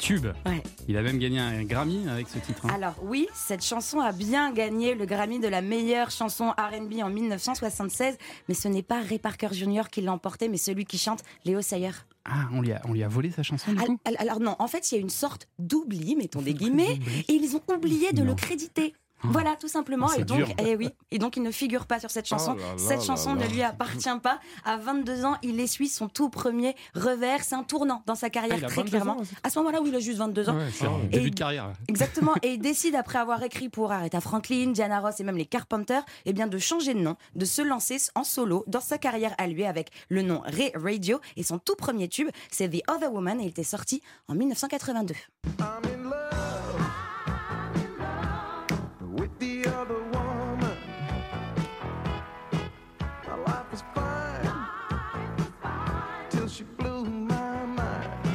[0.04, 0.26] Tube.
[0.44, 0.62] Ouais.
[0.86, 2.66] Il a même gagné un Grammy avec ce titre.
[2.66, 2.74] hein.
[2.74, 7.08] Alors oui, cette chanson a bien gagné le Grammy de la meilleure chanson R&B en
[7.08, 9.84] 1976, mais ce n'est pas Ray Parker Jr.
[9.90, 11.92] qui l'a emporté, mais celui qui chante Léo Sayer.
[12.26, 13.98] Ah, on lui, a, on lui a volé sa chanson du coup?
[14.18, 17.56] Alors non, en fait, il y a une sorte d'oubli, mettons des guillemets, et ils
[17.56, 18.26] ont oublié de Non.
[18.28, 18.94] le créditer.
[19.24, 20.08] Voilà, tout simplement.
[20.12, 20.48] Ah, et donc, dur.
[20.58, 22.54] eh oui, et donc, il ne figure pas sur cette chanson.
[22.56, 23.44] Oh là là cette là chanson là.
[23.46, 24.38] ne lui appartient pas.
[24.64, 27.42] À 22 ans, il essuie son tout premier revers.
[27.42, 29.12] C'est un tournant dans sa carrière, Ah, très 22 clairement.
[29.18, 30.56] ans, c'est- À ce moment-là, où il a juste 22 ans.
[30.56, 31.72] Ouais, c'est un Et- début de carrière.
[31.88, 32.34] Exactement.
[32.42, 36.02] Et il décide, après avoir écrit pour Aretha Franklin, Diana Ross et même les Carpenters,
[36.26, 39.46] eh bien, de changer de nom, de se lancer en solo dans sa carrière à
[39.46, 41.20] lui avec le nom Ray Radio.
[41.36, 45.14] Et son tout premier tube, c'est The Other Woman et il était sorti en 1982.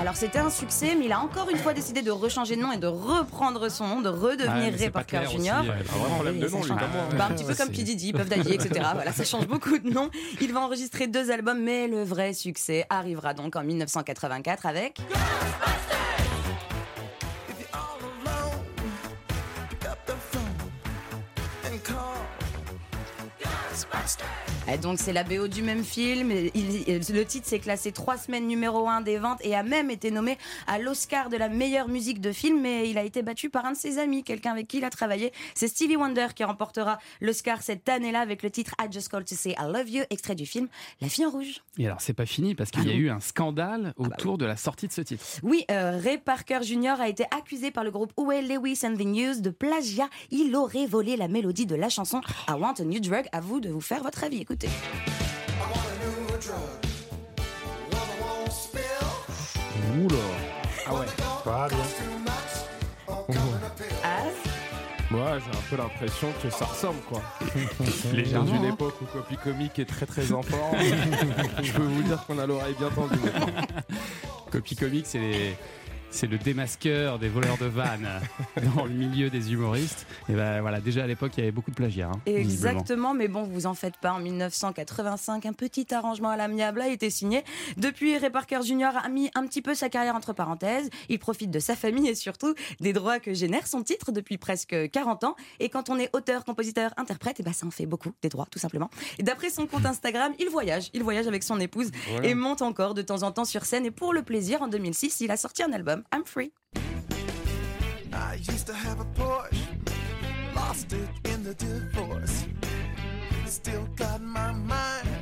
[0.10, 2.72] Alors c'était un succès, mais il a encore une fois décidé de rechanger de nom
[2.72, 5.52] et de reprendre son nom, de redevenir Ray Parker Jr.
[5.52, 5.64] un
[6.88, 7.16] nom.
[7.16, 7.84] Bah, petit peu comme P.
[7.84, 8.88] Diddy, Puff Daddy, etc.
[8.96, 10.10] Voilà, ça change beaucoup de noms.
[10.42, 15.00] Il va enregistrer deux albums, mais le vrai succès arrivera donc en 1984 avec.
[24.78, 26.32] Donc c'est la BO du même film.
[26.54, 30.12] Il- le titre s'est classé trois semaines numéro un des ventes et a même été
[30.12, 32.62] nommé à l'Oscar de la meilleure musique de film.
[32.62, 34.90] Mais il a été battu par un de ses amis, quelqu'un avec qui il a
[34.90, 35.32] travaillé.
[35.56, 39.36] C'est Stevie Wonder qui remportera l'Oscar cette année-là avec le titre I Just Called to
[39.36, 40.68] Say I Love You, extrait du film
[41.02, 41.62] La fille en rouge.
[41.78, 44.58] Et alors, c'est pas fini parce qu'il y a eu un scandale autour de la
[44.58, 45.24] sortie de ce titre.
[45.44, 46.96] Oui, euh, Ray Parker Jr.
[47.00, 50.10] a été accusé par le groupe Huey Lewis and the News de plagiat.
[50.32, 53.26] Il aurait volé la mélodie de la chanson I Want a New Drug.
[53.32, 54.42] À vous de vous faire votre avis.
[54.42, 54.59] Écoutez.
[59.98, 60.16] Oula.
[60.88, 61.06] Ah ouais.
[61.44, 61.78] Pas bien.
[64.04, 64.24] Ah,
[65.12, 67.22] Moi, j'ai un peu l'impression que ça ressemble, quoi.
[67.80, 68.56] Dans Légèrement.
[68.56, 68.74] une hein.
[68.74, 70.78] époque où Copy Comique est très très en forme,
[71.64, 73.20] je peux vous dire qu'on a l'oreille bien tendue.
[74.52, 75.56] Copy Comics, c'est les-
[76.12, 78.08] c'est le démasqueur des voleurs de vannes
[78.76, 80.08] dans le milieu des humoristes.
[80.28, 82.08] Et ben voilà, déjà à l'époque, il y avait beaucoup de plagiat.
[82.14, 82.20] hein.
[82.26, 84.14] Exactement, mais bon, vous en faites pas.
[84.14, 87.44] En 1985, un petit arrangement à l'amiable a été signé.
[87.78, 88.90] Depuis, Ray Parker Jr.
[89.04, 90.90] a mis un petit peu sa carrière entre parenthèses.
[91.10, 94.76] Il profite de sa famille et surtout des droits que génère son titre depuis presque
[94.92, 95.36] 40 ans.
[95.60, 98.48] Et quand on est auteur, compositeur, interprète, et ben ça en fait beaucoup, des droits,
[98.50, 98.90] tout simplement.
[99.20, 100.90] Et d'après son compte Instagram, il voyage.
[100.94, 102.28] Il voyage avec son épouse Voilà.
[102.28, 103.86] et monte encore de temps en temps sur scène.
[103.86, 106.52] Et pour le plaisir, en 2006, il a sorti un album, I'm Free.
[108.14, 109.58] I used to have a Porsche,
[110.56, 112.48] lost it in the divorce.
[113.46, 115.19] Still got my mind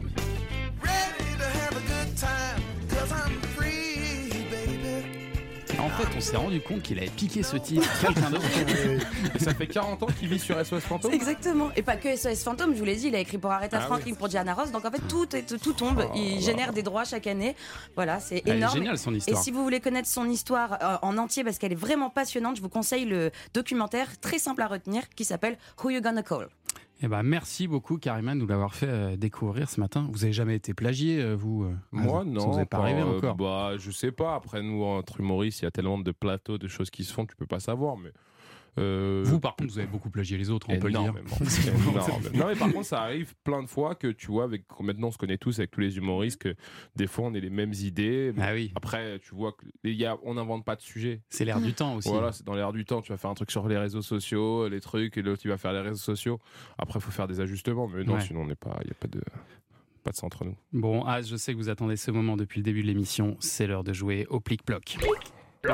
[5.97, 8.43] fait, on s'est rendu compte qu'il avait piqué ce titre quelqu'un d'autre.
[9.35, 11.13] Et ça fait 40 ans qu'il vit sur SOS Fantôme?
[11.13, 11.69] Exactement.
[11.75, 13.85] Et pas que SOS Fantôme, je vous l'ai dit, il a écrit pour Aretha Ah
[13.85, 14.71] Franklin, pour Diana Ross.
[14.71, 16.05] Donc en fait, tout, est, tout tombe.
[16.15, 17.55] Il génère des droits chaque année.
[17.95, 18.73] Voilà, c'est est énorme.
[18.73, 19.39] géniale, son histoire.
[19.39, 22.57] Et si vous voulez connaître son histoire euh, en entier, parce qu'elle est vraiment passionnante,
[22.57, 26.47] je vous conseille le documentaire très simple à retenir qui s'appelle Who You Gonna Call?
[27.01, 30.07] Eh ben, merci beaucoup, Karima, de nous l'avoir fait euh, découvrir ce matin.
[30.11, 32.41] Vous avez jamais été plagié, euh, vous euh, Moi, non.
[32.41, 34.33] Ça vous est pas arrivé encore Bah, je sais pas.
[34.33, 37.25] Après, nous, entre humoristes, il y a tellement de plateaux, de choses qui se font,
[37.25, 37.97] tu peux pas savoir.
[37.97, 38.11] Mais.
[38.77, 41.13] Euh, Vous, par contre, vous avez beaucoup plagié les autres, on peut le dire.
[42.33, 45.11] non, mais par contre, ça arrive plein de fois que tu vois, avec, maintenant on
[45.11, 46.55] se connaît tous avec tous les humoristes, que
[46.95, 48.33] des fois on ait les mêmes idées.
[48.39, 48.71] Ah oui.
[48.75, 51.21] Après, tu vois, que y a, on n'invente pas de sujet.
[51.29, 52.09] C'est l'air du temps aussi.
[52.09, 53.01] Voilà, c'est dans l'air du temps.
[53.01, 55.57] Tu vas faire un truc sur les réseaux sociaux, les trucs, et l'autre il va
[55.57, 56.39] faire les réseaux sociaux.
[56.77, 57.87] Après, il faut faire des ajustements.
[57.87, 58.21] Mais non, Ouais.
[58.21, 59.21] sinon, il n'y a pas de,
[60.03, 60.55] pas de ça entre nous.
[60.73, 63.37] Bon, ah, je sais que vous attendez ce moment depuis le début de l'émission.
[63.39, 64.97] C'est l'heure de jouer au plic-ploc.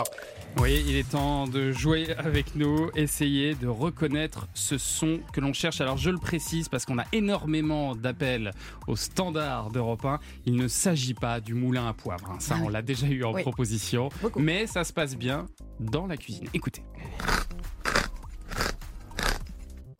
[0.01, 5.41] Vous voyez, il est temps de jouer avec nous, essayer de reconnaître ce son que
[5.41, 5.81] l'on cherche.
[5.81, 8.51] Alors je le précise parce qu'on a énormément d'appels
[8.87, 10.19] au standard d'Europe 1.
[10.45, 12.29] Il ne s'agit pas du moulin à poivre.
[12.31, 12.37] hein.
[12.39, 13.41] Ça, on l'a déjà eu en Oui.
[13.41, 14.09] proposition.
[14.37, 15.47] Mais ça se passe bien
[15.79, 16.47] dans la cuisine.
[16.53, 16.83] Écoutez.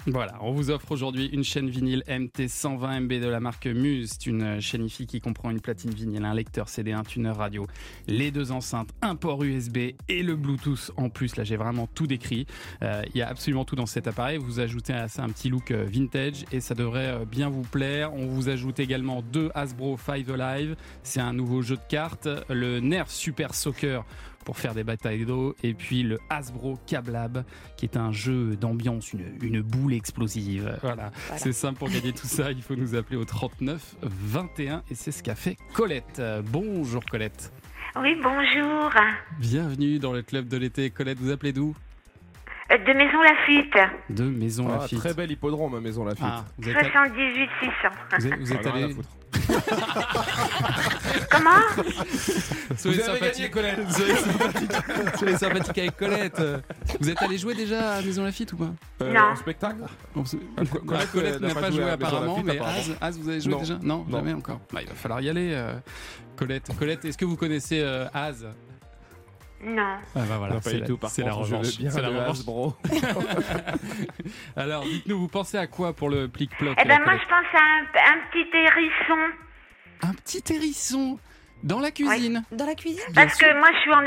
[0.07, 4.09] Voilà, on vous offre aujourd'hui une chaîne vinyle MT 120 MB de la marque Muse.
[4.11, 7.67] C'est une chaîne IFI qui comprend une platine vinyle, un lecteur CD, un tuner radio,
[8.07, 9.77] les deux enceintes, un port USB
[10.09, 11.37] et le Bluetooth en plus.
[11.37, 12.47] Là, j'ai vraiment tout décrit.
[12.81, 14.39] Euh, Il y a absolument tout dans cet appareil.
[14.39, 17.61] Vous ajoutez à ça un petit look euh, vintage et ça devrait euh, bien vous
[17.61, 18.13] plaire.
[18.13, 20.75] On vous ajoute également deux Hasbro Five Alive.
[21.03, 22.27] C'est un nouveau jeu de cartes.
[22.49, 24.03] Le Nerf Super Soccer
[24.43, 25.56] pour faire des batailles d'eau.
[25.63, 27.43] Et puis le Hasbro Cablab,
[27.77, 30.77] qui est un jeu d'ambiance, une, une boule explosive.
[30.82, 31.12] Voilà.
[31.27, 31.38] Voilà.
[31.38, 32.51] C'est simple pour gagner tout ça.
[32.51, 36.21] Il faut nous appeler au 39 21 et c'est ce qu'a fait Colette.
[36.51, 37.51] Bonjour Colette.
[37.95, 38.91] Oui, bonjour.
[39.39, 40.89] Bienvenue dans le club de l'été.
[40.89, 41.75] Colette, vous appelez d'où?
[42.69, 43.78] De Maison Lafitte.
[44.10, 44.99] De Maison Ah, Lafitte.
[44.99, 46.23] très bel hippodrome à Maison Lafitte.
[46.28, 47.73] Ah, vous êtes, allé- 78 600.
[48.17, 48.95] vous êtes- vous êtes Ah, à allé.
[51.32, 51.49] Comment?
[52.78, 53.91] Soyez Vous avez sympathique, gagné, Colette.
[53.91, 54.71] Soyez sympathique.
[55.17, 56.41] Soyez sympathique avec Colette.
[56.99, 58.69] Vous êtes allé jouer déjà à Maison Lafitte ou pas?
[59.02, 59.21] Euh, Non.
[59.32, 59.84] En spectacle?
[60.15, 60.23] Bon,
[60.58, 60.80] Ah, Co-
[61.12, 62.80] Colette euh, n'a pas joué apparemment, Lafitte, mais apparemment.
[62.80, 63.60] Az, Az, vous avez joué Non.
[63.60, 63.73] déjà?
[63.82, 64.17] Non, Non.
[64.17, 64.60] jamais encore.
[64.71, 65.52] Bah, il va falloir y aller.
[65.54, 65.73] euh,
[66.38, 68.47] Colette, Colette, est-ce que vous connaissez euh, Az?
[69.65, 69.97] Non.
[70.15, 70.97] Ah bah voilà, Non, pas c'est du la, tout.
[70.97, 71.67] Par c'est la contre, je revanche.
[71.71, 72.30] veux bien C'est la revanche.
[72.30, 72.76] Hasbro.
[74.56, 77.63] Alors, dites-nous, vous pensez à quoi pour le plic-ploc Eh ben, moi, je pense à
[77.63, 79.34] un, un petit hérisson.
[80.02, 81.17] Un petit hérisson
[81.63, 82.43] dans la cuisine.
[82.52, 84.02] Dans la cuisine Parce que moi, je suis en,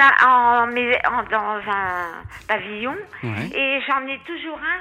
[1.30, 2.94] dans un pavillon.
[3.22, 3.46] Ouais.
[3.54, 4.80] Et j'en ai toujours un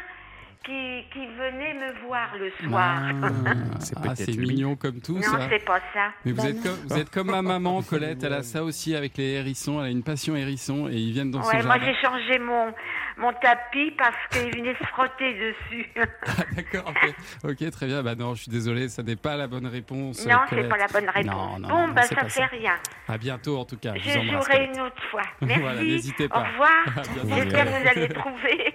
[0.65, 3.01] qui, qui venait me voir le soir.
[3.45, 4.47] Ah, C'est ah, peut-être c'est lui.
[4.47, 5.47] mignon comme tout non, ça.
[5.49, 6.11] c'est pas ça.
[6.25, 6.61] Mais vous Bah êtes, non.
[6.63, 9.87] comme, vous êtes comme ma maman, Colette, elle a ça aussi avec les hérissons, elle
[9.87, 11.85] a une passion hérisson et ils viennent dans son Ouais, moi, jardin.
[11.85, 12.73] j'ai changé mon,
[13.17, 15.89] mon tapis parce qu'il venait se frotter dessus.
[16.27, 17.13] Ah, D'accord, ok.
[17.51, 18.01] Ok, très bien.
[18.03, 20.25] Bah non, je suis désolé, ça n'est pas la bonne réponse.
[20.25, 21.25] non, c'est pas la bonne réponse.
[21.35, 22.45] Non, non, bon, non, non, bah, ça fait ça.
[22.47, 22.73] rien.
[23.07, 23.93] À bientôt en tout cas.
[23.95, 25.21] Je, Je jouerai une autre fois.
[25.41, 25.61] Merci.
[25.61, 26.39] Voilà, n'hésitez pas.
[26.39, 27.05] Au revoir.
[27.27, 28.73] J'espère que vous allez trouver.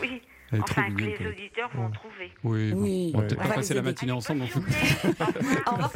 [0.00, 0.22] Oui.
[0.50, 2.32] Elle est trop Enfin, que les auditeurs vont trouver.
[2.42, 3.10] Oui, bon, Oui.
[3.14, 4.42] on va peut-être pas passer la matinée ensemble.
[5.66, 5.90] Au revoir.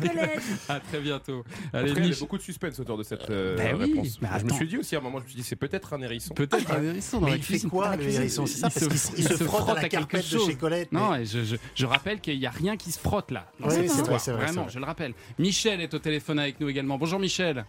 [0.69, 1.45] À très bientôt.
[1.69, 4.19] Après, Allez, il y Mich- beaucoup de suspense autour de cette euh, Bah oui, réponse.
[4.41, 6.03] je me suis dit aussi à un moment, je me suis dit, c'est peut-être un
[6.03, 6.35] hérisson.
[6.35, 8.85] peut-être un hérisson dans Mais la il fait quoi le hérisson C'est ça Il parce
[8.85, 10.47] se- qu'il se, il se frotte à la carpette de chose.
[10.47, 10.93] chez Colette.
[10.93, 13.47] Non, mais- je, je, je rappelle qu'il n'y a rien qui se frotte là.
[13.61, 15.15] Oui, c'est vrai, c'est vrai, Vraiment, je le rappelle.
[15.39, 16.99] Michel est au téléphone avec nous également.
[16.99, 17.65] Bonjour Michel.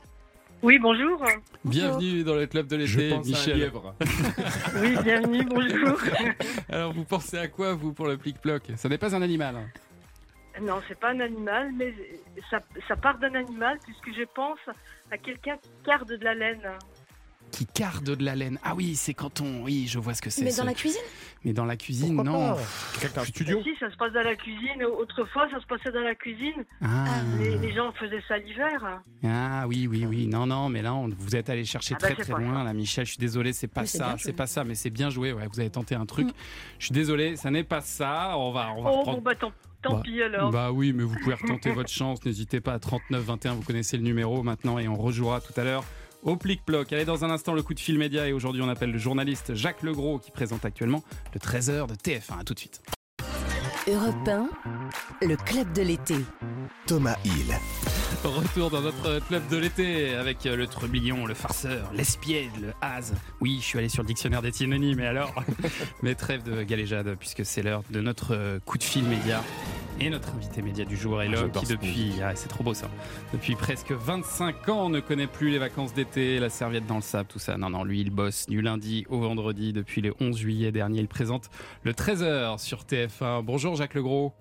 [0.64, 1.22] Oui, bonjour.
[1.66, 3.70] Bienvenue dans le club de l'été, Michel.
[4.82, 6.00] Oui, bienvenue, bonjour.
[6.70, 9.58] Alors, vous pensez à quoi, vous, pour le plic-ploc Ça n'est pas un animal.
[10.62, 11.94] Non, c'est pas un animal, mais
[12.50, 14.60] ça, ça part d'un animal puisque je pense
[15.12, 16.62] à quelqu'un qui garde de la laine.
[17.54, 18.60] Qui carde de la laine.
[18.64, 19.64] Ah oui, c'est quand on.
[19.64, 20.44] Oui, je vois ce que c'est.
[20.44, 21.02] Mais ce- dans la cuisine
[21.46, 22.56] Mais dans la cuisine, Pourquoi non.
[22.56, 22.62] pas
[23.00, 24.84] Quelqu'un un studio Si, ça se passe dans la cuisine.
[25.00, 26.66] Autrefois, ça se passait dans la cuisine.
[26.82, 27.06] Ah.
[27.40, 29.02] Les, les gens faisaient ça l'hiver.
[29.24, 30.28] Ah oui, oui, oui.
[30.28, 32.74] Non, non, mais là, on- vous êtes allé chercher Ah bah, très, très loin, là,
[32.74, 33.06] Michel.
[33.06, 34.16] Je suis désolé, c'est pas Mais ça.
[34.20, 35.32] C'est pas ça, mais c'est bien joué.
[35.32, 36.28] Ouais, vous avez tenté un truc.
[36.28, 36.34] Mm.
[36.80, 38.34] Je suis désolé, ça n'est pas ça.
[38.38, 39.18] On va, on va Oh, reprendre.
[39.18, 40.50] bon, bah tant, tant Bah, pis alors.
[40.52, 42.24] Bah oui, mais vous pouvez retenter votre chance.
[42.26, 43.54] N'hésitez pas à 39 21.
[43.54, 45.84] Vous connaissez le numéro maintenant et on rejouera tout à l'heure
[46.24, 46.92] au plic-ploc.
[46.94, 48.28] Allez, dans un instant, le coup de fil média.
[48.28, 52.40] Et aujourd'hui, on appelle le journaliste Jacques Legros qui présente actuellement le 13h de TF1.
[52.40, 52.82] À tout de suite.
[53.86, 56.16] Europe 1, le club de l'été.
[56.88, 57.54] Thomas Hill.
[58.24, 63.14] Retour dans notre club de l'été avec euh, le trublion, le farceur, l'espiègle, le hase.
[63.42, 65.34] Oui, je suis allé sur le dictionnaire des synonymes, mais alors
[66.02, 69.44] Mais trêve de galéjade, puisque c'est l'heure de notre euh, coup de fil média.
[70.00, 72.74] Et notre invité média du jour est l'homme J'adore qui depuis, ah, c'est trop beau
[72.74, 72.90] ça,
[73.32, 77.30] depuis presque 25 ans ne connaît plus les vacances d'été, la serviette dans le sable,
[77.30, 77.58] tout ça.
[77.58, 81.00] Non, non, lui il bosse du lundi au vendredi depuis le 11 juillet dernier.
[81.00, 81.50] Il présente
[81.84, 83.44] le 13h sur TF1.
[83.44, 84.34] Bonjour Jacques Legros.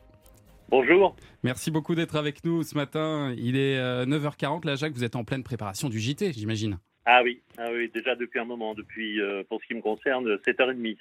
[0.68, 1.14] Bonjour.
[1.42, 3.34] Merci beaucoup d'être avec nous ce matin.
[3.36, 4.66] Il est euh, 9h40.
[4.66, 6.78] Là, Jacques, vous êtes en pleine préparation du JT, j'imagine.
[7.04, 10.24] Ah oui, ah oui, déjà depuis un moment, depuis, euh, pour ce qui me concerne,
[10.46, 10.96] 7h30.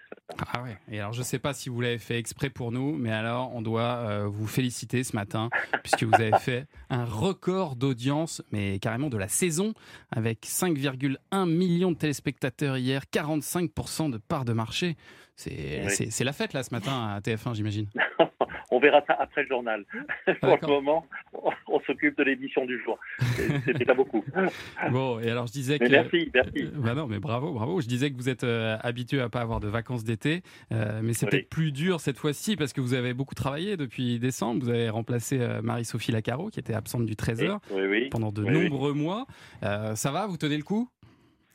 [0.51, 0.75] Ah ouais.
[0.91, 3.53] Et alors, je ne sais pas si vous l'avez fait exprès pour nous, mais alors,
[3.53, 5.49] on doit euh, vous féliciter ce matin,
[5.83, 9.73] puisque vous avez fait un record d'audience, mais carrément de la saison,
[10.09, 14.95] avec 5,1 millions de téléspectateurs hier, 45% de part de marché.
[15.47, 15.89] Oui.
[15.89, 17.87] c'est la fête là ce matin à TF1, j'imagine.
[18.73, 19.83] On verra ça après le journal.
[20.41, 22.97] pour le moment, on, on s'occupe de l'émission du jour.
[23.19, 24.23] C'est c'est déjà beaucoup.
[24.91, 25.89] Bon, et alors je disais que.
[25.89, 26.63] Merci, merci.
[26.63, 27.81] Euh, bah non, mais bravo, bravo.
[27.81, 31.13] Je disais que vous êtes euh, habitué à pas avoir de vacances d'été, euh, mais
[31.13, 31.31] c'est Oui.
[31.31, 34.63] peut-être plus dur cette fois-ci parce que vous avez beaucoup travaillé depuis décembre.
[34.63, 38.09] Vous avez remplacé euh, Marie-Sophie Lacaro qui était absente du 13h Oui, oui.
[38.09, 39.25] pendant de nombreux mois.
[39.61, 40.27] Ça va?
[40.27, 40.89] Vous tenez le coup?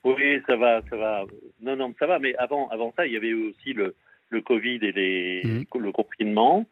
[0.04, 1.24] Oui, ça va, ça va.
[1.62, 2.18] Non, non, ça va.
[2.18, 3.96] Mais avant, avant ça, il y avait aussi le,
[4.30, 5.64] le Covid et les, Mhm.
[5.82, 6.64] le confinement.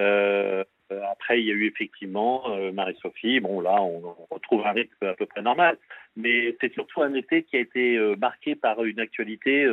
[0.00, 0.64] Euh,
[1.10, 3.40] après, il y a eu effectivement euh, Marie-Sophie.
[3.40, 5.78] Bon, là, on, retrouve un rythme à peu près normal.
[6.16, 9.66] Mais c'est surtout un été qui a été euh, marqué par une actualité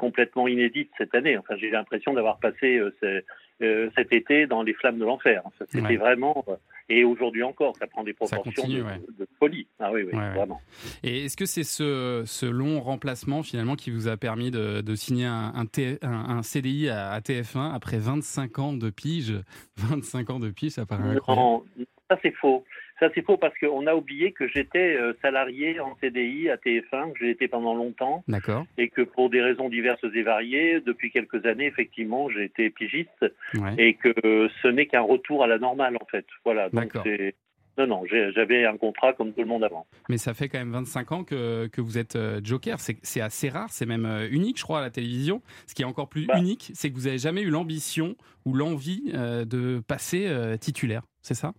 [0.00, 1.36] complètement inédite cette année.
[1.36, 3.22] Enfin, j'ai l'impression d'avoir passé euh,
[3.62, 5.42] euh, cet été dans les flammes de l'enfer.
[5.44, 5.96] Enfin, C'était Ouais.
[5.96, 6.44] vraiment.
[6.48, 6.56] euh,
[6.92, 9.00] et aujourd'hui encore, ça prend des proportions continue, de, ouais.
[9.18, 9.68] de folie.
[9.78, 10.34] Ah oui, oui, Ouais, ouais.
[10.34, 10.60] vraiment.
[11.04, 14.94] Et est-ce que c'est ce, ce long remplacement finalement qui vous a permis de, de
[14.96, 19.34] signer un, un, T- un- un CDI à, à TF1 après 25 ans de pige?
[19.76, 21.46] 25 ans de pige, ça paraît incroyable.
[21.46, 21.64] Non,
[22.10, 22.64] ça c'est faux.
[23.00, 27.12] Ça c'est faux parce qu'on a oublié que j'étais euh, salarié en CDI à TF1,
[27.14, 28.66] que j'ai été pendant longtemps, D'accord.
[28.78, 33.24] et que pour des raisons diverses et variées, depuis quelques années, effectivement, j'ai été pigiste,
[33.54, 33.74] Ouais.
[33.78, 36.26] et que ce n'est qu'un retour à la normale en fait.
[36.44, 36.68] Voilà.
[36.68, 37.02] Donc D'accord.
[37.04, 37.34] c'est
[37.78, 38.02] non, non,
[38.34, 39.86] j'avais un contrat comme tout le monde avant.
[40.10, 42.78] Mais ça fait quand même 25 ans que, que vous êtes euh, Joker.
[42.78, 45.40] C'est assez rare, c'est même euh, unique, je crois, à la télévision.
[45.66, 46.36] Ce qui est encore plus Bah.
[46.36, 50.28] unique, c'est que vous n'avez jamais eu l'ambition ou l'envie de passer
[50.60, 51.02] titulaire.
[51.22, 51.52] C'est ça?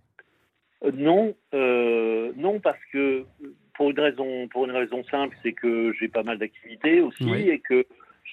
[0.94, 3.24] Non, euh, non parce que
[3.74, 7.48] pour une raison, pour une raison simple, c'est que j'ai pas mal d'activités aussi Oui.
[7.48, 7.86] et que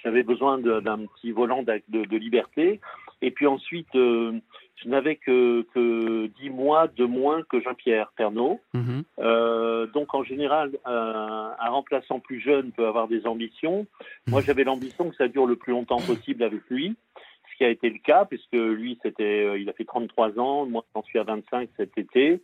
[0.03, 2.79] j'avais besoin d'un petit volant de, de liberté.
[3.21, 4.33] Et puis ensuite, euh,
[4.83, 8.61] je n'avais que, que 10 mois de moins que Jean-Pierre Pernaud.
[8.73, 9.03] Mhm.
[9.19, 13.85] Euh, donc en général, un, un remplaçant plus jeune peut avoir des ambitions.
[14.27, 16.95] Moi, j'avais l'ambition que ça dure le plus longtemps possible avec lui,
[17.59, 20.85] qui a été le cas, puisque lui, c'était, euh, il a fait 33 ans, moi,
[20.95, 22.41] j'en suis à 25 cet été,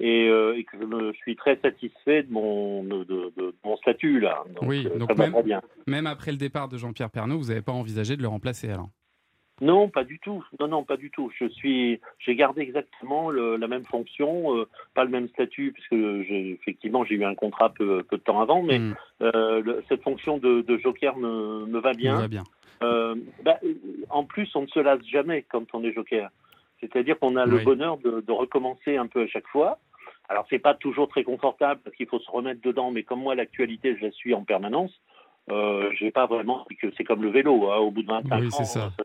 [0.00, 3.54] et, euh, et que je, me, je suis très satisfait de mon, de, de- de
[3.64, 4.44] mon statut là.
[4.54, 5.62] Donc, Oui, euh, donc ça même, bien.
[5.86, 8.90] même après le départ de Jean-Pierre Pernaud, vous n'avez pas envisagé de le remplacer alors?
[9.62, 10.42] Non, pas du tout.
[10.58, 11.30] Non, non, pas du tout.
[11.38, 15.94] Je suis, j'ai gardé exactement le- la même fonction, euh, pas le même statut, puisque
[15.94, 18.92] j'ai, effectivement j'ai eu un contrat peu, peu de temps avant, mais Hmm,
[19.22, 22.14] euh, le- cette fonction de, de joker me, me va bien.
[22.14, 22.44] tout va bien.
[22.82, 23.14] Euh,
[23.44, 23.58] bah,
[24.08, 26.30] en plus, on ne se lasse jamais quand on est joker.
[26.80, 29.78] C'est-à-dire qu'on a le bonheur de, de recommencer un peu à chaque fois.
[30.28, 33.34] Alors, c'est pas toujours très confortable parce qu'il faut se remettre dedans, mais comme moi,
[33.34, 34.92] l'actualité, je la suis en permanence.
[35.50, 37.70] Euh, j'ai pas vraiment que c'est comme le vélo.
[37.70, 38.80] hein, au bout de 25 Oui, ans, c'est ça.
[38.80, 39.04] ça, pas.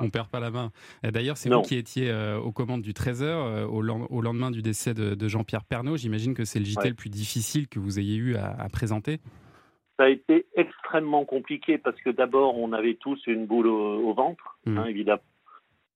[0.00, 0.70] On perd pas la main.
[1.02, 4.50] D'ailleurs, c'est vous qui étiez euh, aux commandes du 13h euh, au, len- au lendemain
[4.50, 5.96] du décès de, de Jean-Pierre Pernaud.
[5.96, 6.88] J'imagine que c'est le JT Ouais.
[6.90, 9.20] le plus difficile que vous ayez eu à, à présenter.
[9.96, 14.12] Ça a été extrêmement compliqué parce que d'abord, on avait tous une boule au, au
[14.14, 14.78] ventre, Mhm.
[14.78, 15.22] hein, évidemment.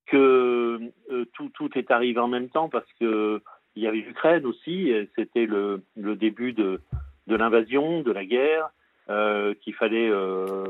[0.07, 0.81] Que
[1.11, 3.43] euh, tout, tout est arrivé en même temps parce que
[3.77, 4.91] il y avait l'Ukraine aussi.
[5.15, 6.81] C'était le, le début de,
[7.27, 8.71] de l'invasion, de la guerre,
[9.11, 10.65] euh, qu'il fallait, euh,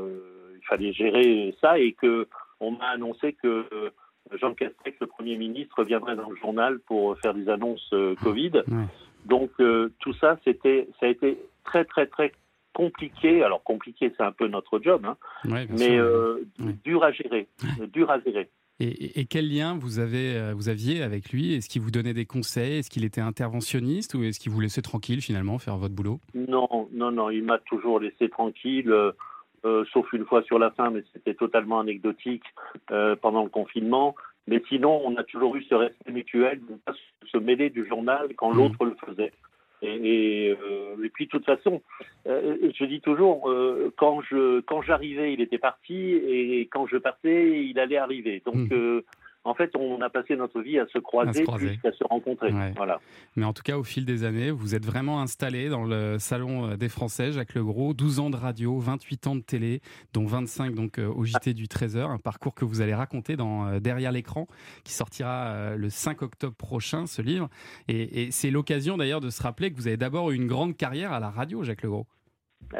[0.59, 2.27] il fallait gérer ça et que
[2.59, 3.65] on m'a annoncé que
[4.33, 8.63] Jean Castex, le Premier ministre, viendrait dans le journal pour faire des annonces Covid.
[9.25, 9.51] Donc
[9.99, 12.33] tout ça, c'était, ça a été très très très
[12.83, 13.43] compliqué.
[13.43, 16.75] Alors compliqué, c'est un peu notre job, hein, Ouais, mais euh, Ouais.
[16.83, 17.47] dur à gérer,
[17.93, 18.49] dur à gérer.
[18.81, 21.53] Et, et- et quel lien vous, avez, euh, vous aviez avec lui?
[21.53, 22.77] Est-ce qu'il vous donnait des conseils?
[22.79, 26.19] Est-ce qu'il était interventionniste ou est-ce qu'il vous laissait tranquille finalement faire votre boulot?
[26.33, 30.89] Non, non, non, il m'a toujours laissé tranquille, euh, sauf une fois sur la fin,
[30.91, 32.45] mais c'était totalement anecdotique
[32.91, 34.15] euh, pendant le confinement.
[34.47, 36.93] Mais sinon, on a toujours eu ce respect mutuel de ne pas
[37.31, 39.33] se mêler du journal quand l'autre le faisait.
[39.81, 41.81] Et, et, euh, et puis, de toute façon,
[42.27, 46.97] euh, je dis toujours, euh, quand je quand j'arrivais, il était parti, et quand je
[46.97, 48.41] partais, il allait arriver.
[48.45, 49.03] Donc, euh,
[49.45, 51.67] en fait, on a passé notre vie à se croiser, croiser.
[51.67, 52.51] plus qu'à se rencontrer.
[52.51, 52.73] Ouais.
[52.75, 52.99] Voilà.
[53.35, 56.71] Mais en tout cas, au fil des années, vous êtes vraiment installé dans le salon
[56.71, 57.93] euh, des Français, Jacques Legros.
[57.93, 59.81] 12 ans de radio, 28 ans de télé,
[60.13, 61.99] dont 25 donc euh, au JT du 13h.
[61.99, 64.45] Un parcours que vous allez raconter dans euh, Derrière l'écran,
[64.83, 67.49] qui sortira le 5 octobre prochain, ce livre.
[67.87, 70.75] Et, et c'est l'occasion d'ailleurs de se rappeler que vous avez d'abord eu une grande
[70.75, 72.07] carrière à la radio, Jacques Legros.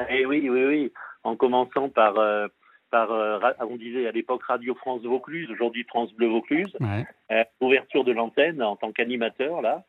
[0.10, 0.94] Eh oui, oui, oui.
[1.24, 2.48] En commençant par, euh,
[2.90, 6.76] par euh, on disait à l'époque Radio France Vaucluse, aujourd'hui France Bleu Vaucluse.
[6.80, 7.06] Ouais.
[7.32, 9.84] Euh, ouverture de l'antenne en tant qu'animateur, là.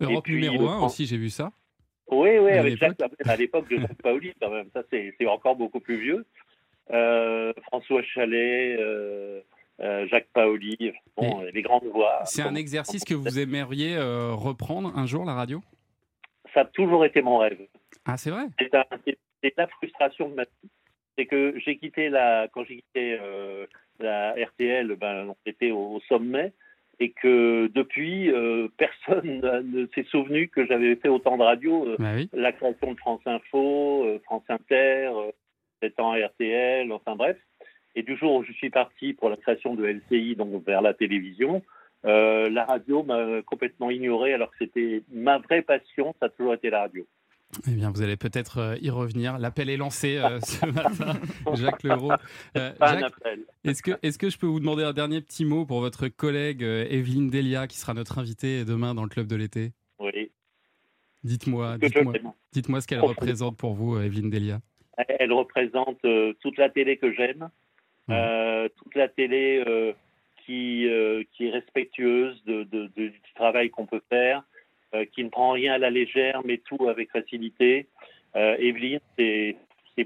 [0.00, 1.52] Europe puis, numéro le 1 Fran- aussi, j'ai vu ça.
[2.10, 2.76] Oui, oui, À avec.
[2.76, 4.68] Jacques, à l'époque de Jacques Paoli, quand même.
[4.74, 6.26] Ça, c'est encore beaucoup plus vieux.
[6.92, 9.40] Euh, François Chalet, euh,
[9.80, 12.20] euh, Jacques Paoli, bon, les grandes voix.
[12.24, 15.62] C'est un exercice que vous aimeriez euh, reprendre un jour, la radio?
[16.52, 17.58] Ça a toujours été mon rêve.
[18.04, 18.46] Ah, c'est vrai?
[19.42, 20.70] C'est la frustration de ma vie.
[21.16, 23.66] C'est que j'ai quitté la, quand j'ai quitté euh,
[24.00, 26.52] la RTL, ben, on était au, au sommet
[27.00, 31.86] et que depuis, euh, personne ne s'est souvenu que j'avais fait autant de radio.
[31.88, 32.28] euh, Bah oui.
[32.32, 35.10] La création de France Info, euh, France Inter,
[35.82, 37.36] 7 ans RTL, enfin bref.
[37.96, 40.94] Et du jour où je suis parti pour la création de LCI, donc vers la
[40.94, 41.62] télévision,
[42.02, 46.70] la radio m'a complètement ignoré alors que c'était ma vraie passion, ça a toujours été
[46.70, 47.06] la radio.
[47.66, 49.38] Eh bien, vous allez peut-être euh, y revenir.
[49.38, 51.18] L'appel est lancé euh, ce matin,
[51.54, 52.10] Jacques Leroux.
[52.56, 52.72] Euh,
[53.64, 56.62] est-ce que, est-ce que je peux vous demander un dernier petit mot pour votre collègue
[56.64, 59.72] euh, Evelyne Delia, qui sera notre invitée demain dans le club de l'été?
[59.98, 60.30] Oui.
[61.22, 62.32] Dites-moi, l'aime.
[62.52, 64.60] dites-moi ce qu'elle représente pour vous, Evelyne Delia.
[65.20, 66.00] Elle représente
[66.40, 67.48] toute la télé que j'aime,
[68.76, 69.64] toute la télé
[70.44, 70.86] qui,
[71.32, 74.42] qui est respectueuse de, de- de- du travail qu'on peut faire,
[75.12, 77.86] qui ne prend rien à la légère, mais tout avec facilité.
[78.36, 79.56] Euh, Evelyne, c'est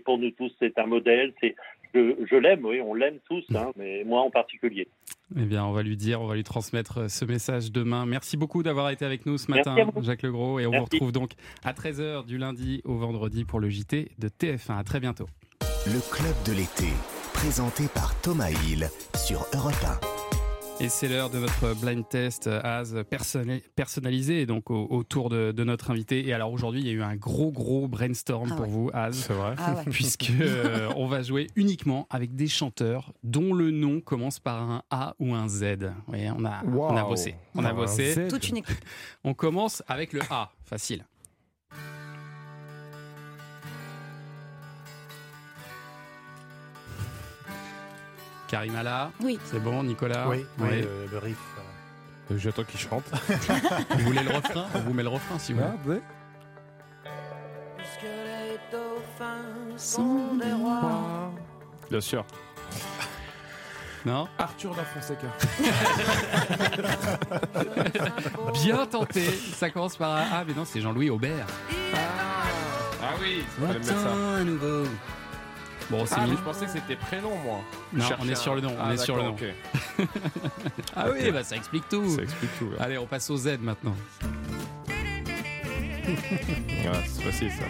[0.04, 1.32] pour nous tous, c'est un modèle.
[1.40, 1.54] C'est
[1.94, 4.88] je, je l'aime, oui, on l'aime tous, hein, mais moi en particulier.
[5.36, 8.06] Eh bien, on va lui dire, on va lui transmettre euh, ce message demain.
[8.06, 9.76] Merci beaucoup d'avoir été avec nous ce matin.
[10.00, 10.58] Jacques Legros.
[10.58, 11.32] Et on vous retrouve donc
[11.64, 14.78] à 13h du lundi au vendredi pour le JT de TF1.
[14.78, 15.26] À très bientôt.
[15.86, 16.92] Le club de l'été,
[17.32, 19.74] présenté par Thomas Hill sur Europe
[20.14, 20.17] 1.
[20.80, 25.50] Et c'est l'heure de notre blind test euh, AS personnali- personnalisé donc au- autour de,
[25.50, 26.26] de notre invité.
[26.28, 28.70] Et alors aujourd'hui, il y a eu un gros gros brainstorm Ah pour ouais.
[28.70, 29.16] vous, Az.
[29.26, 29.54] C'est vrai.
[29.58, 29.82] Ah ouais.
[29.90, 34.82] Puisque euh, on va jouer uniquement avec des chanteurs dont le nom commence par un
[34.90, 35.90] A ou un Z.
[36.06, 37.34] Oui, on a, on a bossé.
[37.56, 38.12] On a Un bossé.
[38.12, 38.28] Z.
[38.28, 38.76] Toute une équipe.
[39.24, 41.04] On commence avec le A, facile.
[48.48, 49.38] Karima là Oui.
[49.44, 50.80] C'est bon, Nicolas Oui, oui, Ouais.
[50.82, 51.36] le, le riff.
[51.58, 52.34] euh.
[52.34, 53.04] Euh, J'attends qu'il chante.
[53.90, 55.96] Vous voulez le refrain On vous met le refrain si vous Ah, voulez.
[55.96, 56.02] ouais.
[61.90, 62.24] Bien sûr.
[64.06, 65.26] Non Arthur da Fonseca.
[68.62, 69.24] Bien tenté.
[69.54, 71.46] Ça commence par un A, mais non, c'est Jean-Louis Aubert.
[73.02, 73.94] Ah oui, fallait mettre ça.
[73.94, 74.84] Matin nouveau.
[75.90, 77.60] Bon, c'est Ah, mais je pensais que c'était prénom, moi.
[77.94, 79.30] Non, on est sur le nom, on Ah, est sur le nom.
[79.30, 79.44] ok.
[80.96, 82.08] Ah oui, bah ça explique tout.
[82.16, 82.66] Ça explique tout.
[82.66, 82.76] ouais.
[82.80, 83.94] Allez, on passe au Z maintenant.
[86.08, 87.64] Ouais, c'est facile ça.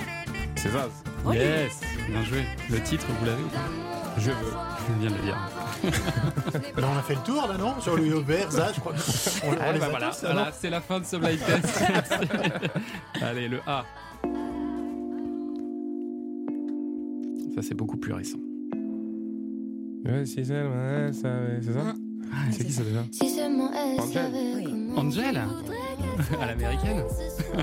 [0.57, 0.91] C'est Zaz.
[1.33, 2.45] Yes, bien joué.
[2.71, 3.59] Le titre, vous l'avez ou pas?
[4.19, 4.53] Je veux.
[4.89, 5.39] Je viens de le dire.
[6.77, 7.81] Là, on a fait le tour, là, non?
[7.81, 8.93] Sur Louis Aubert, ça, je crois.
[9.45, 11.85] On, on Ah, les bah a voilà, voilà, c'est la fin de ce blind test.
[13.23, 13.85] Allez, le A.
[17.59, 18.39] Ça, c'est beaucoup plus récent.
[20.05, 21.93] Ouais, si seulement elle savait, c'est ça
[22.53, 23.01] C'est qui ça déjà
[24.01, 24.33] Angèle.
[24.97, 25.37] Angel
[26.41, 27.03] À l'américaine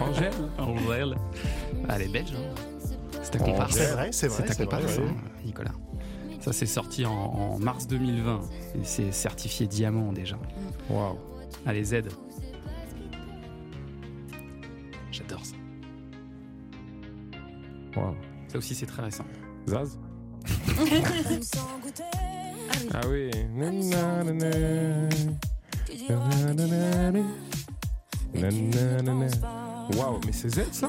[0.01, 1.15] Angèle Angèle.
[1.87, 2.33] Ah, Elle est belge.
[2.35, 2.89] hein.
[3.23, 3.77] C'est ta comparse.
[3.77, 5.03] C'est vrai, c'est vrai, ta c'est vrai, comparse, ouais.
[5.07, 5.15] hein,
[5.45, 5.71] Nicolas.
[6.41, 8.41] Ça, c'est sorti en, en mars 2020.
[8.75, 10.37] Et c'est certifié diamant déjà.
[10.89, 11.15] Waouh.
[11.65, 12.01] Allez, Z.
[15.09, 15.55] J'adore ça.
[17.95, 18.15] Waouh.
[18.49, 19.23] Ça aussi, c'est très récent.
[19.67, 19.97] Zaz
[22.93, 23.31] Ah oui.
[29.95, 30.87] Waouh, mais c'est Z ça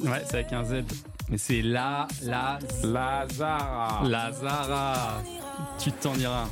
[0.00, 0.84] Ouais, c'est avec un Z.
[1.28, 4.02] Mais c'est la, la, Lazara.
[4.06, 5.22] Lazara.
[5.78, 6.46] Tu t'en iras.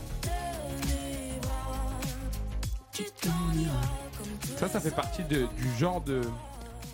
[4.56, 6.20] Ça, ça fait partie de- du genre de,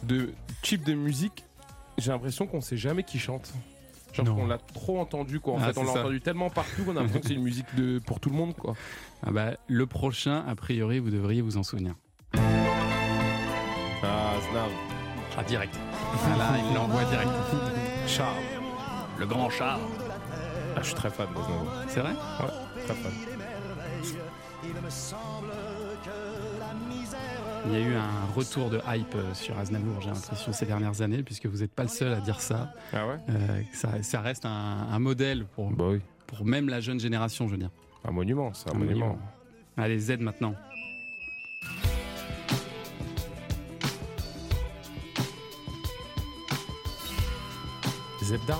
[0.04, 1.44] de type de musique.
[1.98, 3.52] J'ai l'impression qu'on sait jamais qui chante.
[4.24, 5.54] Genre qu'on l'a trop entendu quoi.
[5.54, 7.66] En Ah, fait, on l'a entendu tellement partout qu'on a l'impression que c'est une musique
[7.76, 8.74] de pour tout le monde quoi.
[9.26, 11.94] Ah bah, le prochain, a priori, vous devriez vous en souvenir.
[12.34, 12.38] Ah,
[14.50, 14.70] Snav.
[15.38, 15.78] Ah, direct.
[16.32, 17.28] Ah là, il l'envoie direct.
[18.06, 18.32] Charles.
[19.18, 19.80] Le grand Charles.
[20.76, 21.84] Ah, je suis très fan de Snav.
[21.88, 22.12] C'est vrai?
[22.12, 23.12] Ouais, très fan.
[27.66, 31.00] Il y a eu un retour de hype euh, sur Aznavour, j'ai l'impression, ces dernières
[31.02, 32.72] années, puisque vous n'êtes pas le seul à dire ça.
[32.92, 34.50] Ah ouais Euh, ça, ça reste un,
[34.90, 36.00] un modèle pour, Bah oui.
[36.26, 37.70] pour même la jeune génération, je veux dire.
[38.04, 39.06] Un monument, c'est un, Un monument.
[39.06, 39.22] monument.
[39.76, 40.54] Allez, Z maintenant.
[48.22, 48.58] Zebda.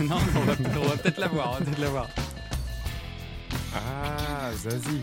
[0.08, 2.08] non, on va, on va peut-être l'avoir, on va peut-être l'avoir.
[3.74, 5.00] Ah, Zazie.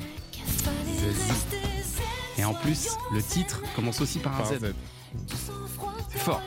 [2.38, 4.60] Et en plus, le titre commence aussi par un Z.
[4.60, 4.74] Z.
[6.10, 6.42] C'est fort.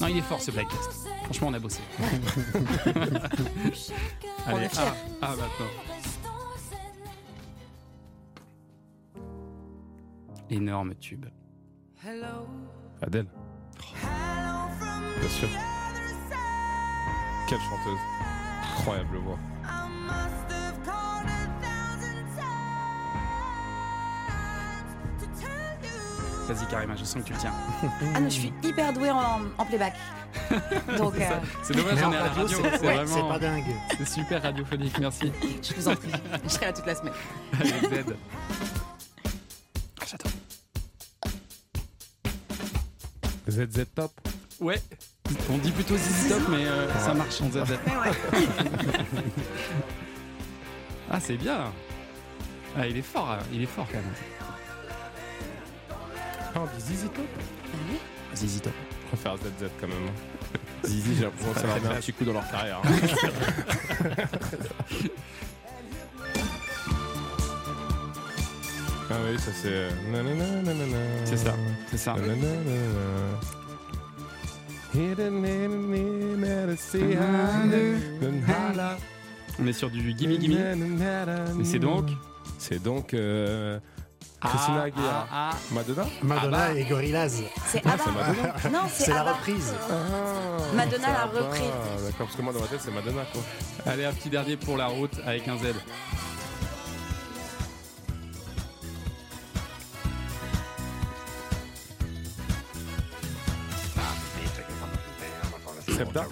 [0.00, 1.08] Non, il est fort ce Black Test.
[1.24, 1.80] Franchement, on a bossé.
[4.46, 4.82] Allez, est fiers.
[4.82, 5.66] ah, ah, maintenant.
[10.48, 11.26] Énorme tube.
[13.02, 13.26] Adèle.
[15.20, 15.48] Bien sûr.
[17.48, 17.98] Quelle chanteuse.
[18.78, 19.38] Incroyable voix.
[26.50, 27.52] Vas-y, Karima, je sens que tu le tiens.
[28.14, 29.94] Ah non, je suis hyper douée en, en playback.
[30.98, 31.24] Donc, euh,
[31.62, 33.14] C'est dommage, Mais on est à la radio, c'est- C'est ouais, vraiment.
[33.14, 33.64] c'est pas dingue.
[33.98, 35.32] C'est super radiophonique, merci.
[35.62, 36.10] je vous en prie,
[36.42, 37.12] je serai là toute la semaine.
[37.60, 38.04] Allez, Z.
[40.10, 40.32] J'adore.
[43.48, 44.10] ZZ Top.
[44.60, 44.82] Ouais.
[45.50, 47.74] On dit plutôt ZZ Top, mais euh, ça marche en ZZ.
[51.12, 51.72] ah, c'est bien.
[52.76, 53.38] Ah, il est fort, hein.
[53.52, 54.14] il est fort quand même.
[56.54, 57.24] Ah, on dit Zizi Top
[58.34, 58.72] ZZ Top.
[59.02, 59.96] Je préfère ZZ quand même.
[60.84, 62.80] Zizi, j'ai l'impression que ça leur met un petit coup dans leur carrière.
[62.84, 62.90] hein.
[69.10, 69.68] ah oui, ça c'est.
[69.72, 69.90] euh.
[71.24, 71.54] C'est ça,
[71.90, 72.14] c'est ça.
[79.62, 80.56] On est sur du gimme gimme.
[81.56, 82.06] Mais c'est donc
[82.58, 83.14] C'est donc.
[83.14, 83.78] euh,
[84.40, 85.26] Christina Ah, Aguilera.
[85.32, 86.74] ah, Madonna Madonna Ah bah.
[86.74, 87.42] et Gorillaz.
[87.66, 88.02] C'est Ah, Abba.
[88.04, 88.54] c'est Madonna.
[88.82, 89.32] Non, C'est c'est la Abba.
[89.34, 89.74] reprise.
[89.90, 91.40] Ah, Madonna c'est l'a Abba.
[91.40, 91.60] repris.
[92.04, 93.42] D'accord, parce que moi dans ma tête c'est Madonna quoi.
[93.92, 95.74] Allez, un petit dernier pour la route avec un Z.
[105.88, 106.24] Zebda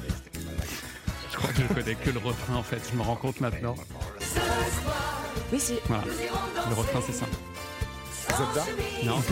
[1.31, 3.75] Je crois que je connais que le refrain en fait, je me rends compte maintenant.
[5.53, 5.81] Oui, c'est.
[5.87, 6.05] Voilà.
[6.69, 7.27] Le refrain c'est ça.
[8.39, 8.65] Zebda
[9.05, 9.23] Non.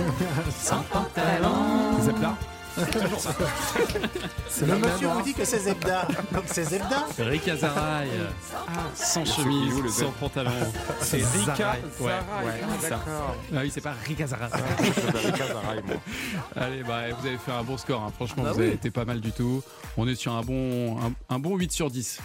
[0.59, 2.01] Sans pantalon.
[2.03, 2.35] Zebda
[4.67, 6.07] Le monsieur vous dit que c'est Zebda.
[6.33, 7.07] Donc c'est Zebda.
[7.19, 8.09] Rick Azaraï.
[8.95, 10.51] Sans Il est chemise, où, le Z sans pantalon.
[11.01, 11.81] C'est Rika Zaraï.
[12.01, 12.47] Ouais, Zaraï.
[12.47, 12.97] ouais, Ah, c'est ça.
[12.97, 13.37] d'accord.
[13.55, 13.95] Ah oui, c'est pas.
[14.07, 14.51] Rika Zaraï,
[15.87, 15.97] moi.
[16.57, 18.03] Allez, bah, vous avez fait un bon score.
[18.03, 18.13] hein.
[18.17, 19.63] Franchement, bah vous avez été pas mal du tout.
[19.97, 22.19] On est sur un bon, un, un bon 8 sur 10.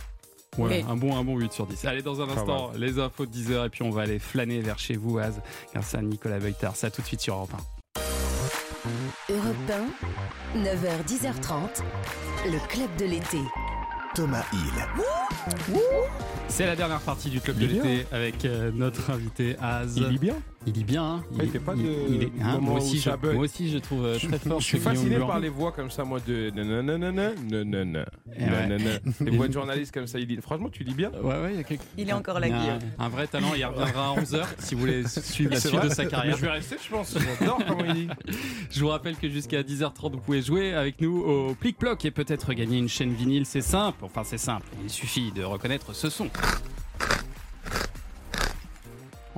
[0.58, 1.86] Ouais, un bon, un bon 8 sur 10.
[1.86, 4.78] Allez, dans un instant, les infos de 10h et puis on va aller flâner vers
[4.80, 5.42] chez vous, Az,
[5.74, 6.76] grâce à Nicolas Beutard.
[6.76, 7.54] Ça tout de suite sur Europe
[9.30, 9.34] 1.
[9.34, 9.56] Europe
[10.56, 11.84] 1, 9h, 10h30,
[12.48, 13.40] le club de l'été.
[14.14, 15.78] Thomas Hill.
[16.50, 19.96] C'est la dernière partie du club de est l'été avec euh, notre invité Az.
[19.96, 20.36] Il lit bien
[20.68, 21.04] Il lit bien.
[21.04, 21.24] hein.
[21.34, 24.06] Ouais, il fait pas de il est- hein, moi, aussi, je, moi aussi, je trouve
[24.06, 24.60] euh, très fort.
[24.60, 28.46] Je suis fasciné par les voix comme ça, moi, de nanana, Eh ouais.
[28.46, 28.92] nanana.
[29.22, 30.38] Les voix de journalistes comme ça, il lit.
[30.42, 31.84] Franchement, tu lis bien Ouais, ouais, il y a quelque...
[31.98, 32.80] Il est encore là, il Guillaume.
[33.00, 33.54] un, un vrai talent.
[33.58, 36.36] Il reviendra à 11h si vous voulez suivre la suite vrai de sa carrière.
[36.36, 37.18] Mais je vais rester, je pense.
[37.40, 38.08] J'adore comment il lit.
[38.72, 42.54] Je vous rappelle que jusqu'à 10h30, vous pouvez jouer avec nous au Plic-Ploc et peut-être
[42.54, 43.46] gagner une chaîne vinyle.
[43.46, 44.04] C'est simple.
[44.06, 44.66] Enfin, c'est simple.
[44.84, 46.30] Il suffit de reconnaître ce son.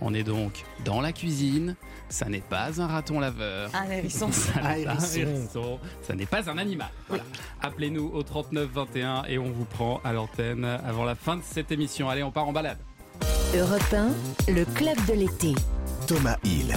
[0.05, 1.77] On est donc dans la cuisine.
[2.09, 3.71] Ça n'est pas un raton laveur.
[3.73, 4.29] Un hérisson.
[4.31, 5.19] Ça n'est pas un hérisson.
[5.19, 5.79] hérisson.
[6.01, 6.89] Ça n'est pas un animal.
[7.07, 7.23] Voilà.
[7.61, 11.71] Appelez-nous au 39 21 et on vous prend à l'antenne avant la fin de cette
[11.71, 12.09] émission.
[12.09, 12.77] Allez, on part en balade.
[13.55, 13.93] Europe
[14.47, 15.53] 1, le club de l'été.
[16.05, 16.75] Thomas Hill.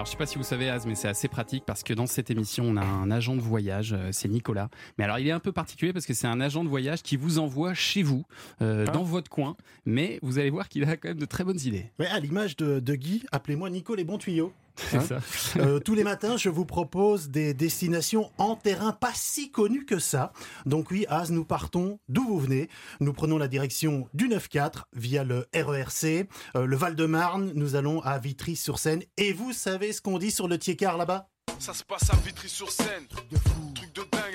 [0.00, 2.06] Alors, je sais pas si vous savez, Az, mais c'est assez pratique parce que dans
[2.06, 4.70] cette émission, on a un agent de voyage, euh, c'est Nicolas.
[4.96, 7.18] Mais alors, il est un peu particulier parce que c'est un agent de voyage qui
[7.18, 8.24] vous envoie chez vous,
[8.62, 8.92] euh, Ah.
[8.92, 9.58] dans votre coin.
[9.84, 11.90] Mais vous allez voir qu'il a quand même de très bonnes idées.
[11.98, 14.54] Ouais, à l'image de, de Guy, appelez-moi Nico les bons tuyaux.
[14.90, 15.18] C'est ça.
[15.56, 19.98] Euh, tous les matins, je vous propose des destinations en terrain pas si connues que
[19.98, 20.32] ça.
[20.66, 22.68] Donc oui, Az, nous partons d'où vous venez.
[23.00, 26.28] Nous prenons la direction du 9-4 via le RERC.
[26.56, 29.02] Euh, le Val-de-Marne, nous allons à Vitry-sur-Seine.
[29.16, 31.28] Et vous savez ce qu'on dit sur le Tiécar là-bas?
[31.58, 33.06] Ça se passe à Vitry-sur-Seine.
[33.08, 33.79] Truc de fou.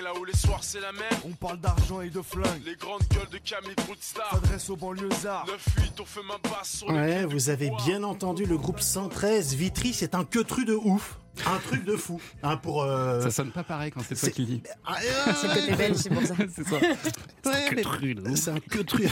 [0.05, 1.01] Là où les soirs c'est la même.
[1.25, 2.61] On parle d'argent et de flingue.
[2.63, 4.29] Les grandes gueules de Camille Star.
[4.35, 5.47] S'adresse aux banlieusards.
[5.47, 9.55] 9-8, on fait ma basse sur les Ouais, vous avez bien entendu le groupe 113.
[9.55, 11.17] Vitry, c'est un queutru de ouf.
[11.47, 12.21] Un truc de fou.
[12.43, 14.63] Hein, pour, euh, Ça sonne pas pareil quand c'est toi qui le dis.
[14.85, 14.97] Ah,
[15.41, 16.35] C'est le côté belge, c'est pour ça.
[16.55, 16.75] c'est ça.
[16.75, 16.95] Ouais,
[17.43, 19.07] C'est un queutru.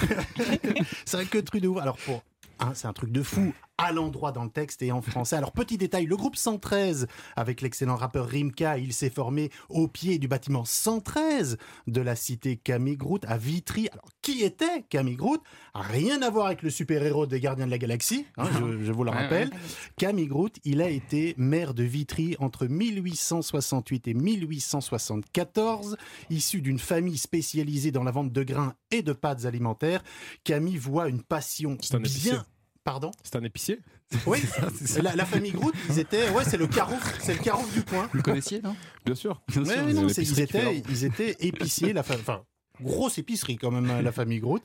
[1.06, 1.82] c'est un queutru de ouf.
[1.82, 2.22] Alors pour.
[2.60, 5.36] hein, c'est un truc de fou à l'endroit dans le texte et en français.
[5.36, 10.20] Alors petit détail, le groupe 113 avec l'excellent rappeur Rimka, il s'est formé au pied
[10.20, 11.58] du bâtiment 113
[11.88, 13.90] de la cité Camille Groot à Vitry.
[13.92, 15.42] Alors qui était Camille Groot
[15.74, 19.04] Rien à voir avec le super-héros des Gardiens de la Galaxie, hein, je, je vous
[19.04, 19.50] le rappelle.
[19.98, 25.98] Camille Groot, il a été maire de Vitry entre 1868 et 1874.
[26.30, 30.04] Issu d'une famille spécialisée dans la vente de grains et de pâtes alimentaires,
[30.44, 32.46] Camille voit une passion un bien...
[32.84, 33.80] Pardon C'est un épicier
[34.26, 34.40] Oui,
[35.02, 36.30] la, la famille Groot, ils étaient...
[36.32, 38.08] Ouais, c'est le carouf, c'est le carouf du coin.
[38.12, 38.76] Vous le connaissiez, non?
[39.06, 39.42] Bien sûr.
[39.48, 42.44] Bien Ouais, sûr, non, ils, étaient, ils étaient épiciers, la fa- enfin,
[42.82, 44.62] grosse épicerie quand même, la famille Groot.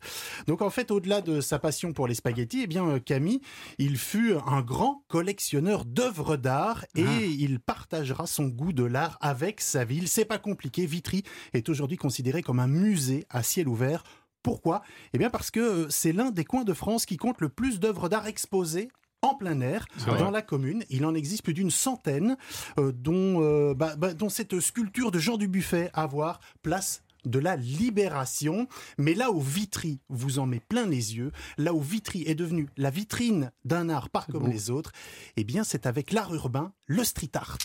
[0.48, 3.40] Donc en fait, au-delà de sa passion pour les spaghettis, eh bien euh, Camille,
[3.78, 7.20] il fut un grand collectionneur d'œuvres d'art et Ah.
[7.22, 10.08] il partagera son goût de l'art avec sa ville.
[10.08, 14.02] C'est pas compliqué, Vitry est aujourd'hui considéré comme un musée à ciel ouvert.
[14.48, 14.82] Pourquoi
[15.12, 17.80] Eh bien parce que euh, c'est l'un des coins de France qui compte le plus
[17.80, 18.88] d'œuvres d'art exposées
[19.20, 20.84] en plein air dans la commune.
[20.88, 22.38] Il en existe plus d'une centaine,
[22.78, 27.38] euh, dont, euh, bah, bah, dont cette sculpture de Jean Dubuffet à voir place de
[27.38, 28.68] la libération.
[28.96, 32.70] Mais là où Vitry vous en met plein les yeux, là où Vitry est devenu
[32.78, 34.92] la vitrine d'un art pas comme les autres,
[35.36, 37.58] eh bien c'est avec l'art urbain, le street art.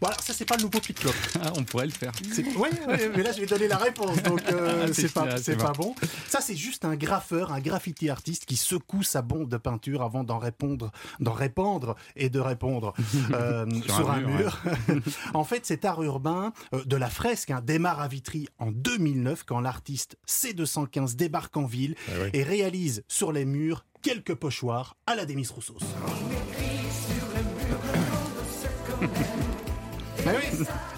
[0.00, 1.12] Voilà, ça c'est pas le nouveau Pit Clop.
[1.42, 2.12] Ah, on pourrait le faire.
[2.56, 5.42] Ouais, ouais, mais là je vais donner la réponse, donc euh, Ah, c'est pas, c'est
[5.42, 5.88] c'est pas bon.
[5.88, 5.94] bon.
[6.28, 10.24] Ça c'est juste un graffeur, un graffiti artiste qui secoue sa bombe de peinture avant
[10.24, 10.90] d'en répondre,
[11.20, 12.94] d'en répandre et de répondre
[13.32, 15.02] euh, Sur sur, un un mur, mur.
[15.34, 19.44] en fait, cet art urbain euh, de la fresque hein, démarre à Vitry en 2009
[19.44, 22.30] quand l'artiste C215 débarque en ville Ah ouais.
[22.34, 25.78] et réalise sur les murs quelques pochoirs à la Demis Roussos.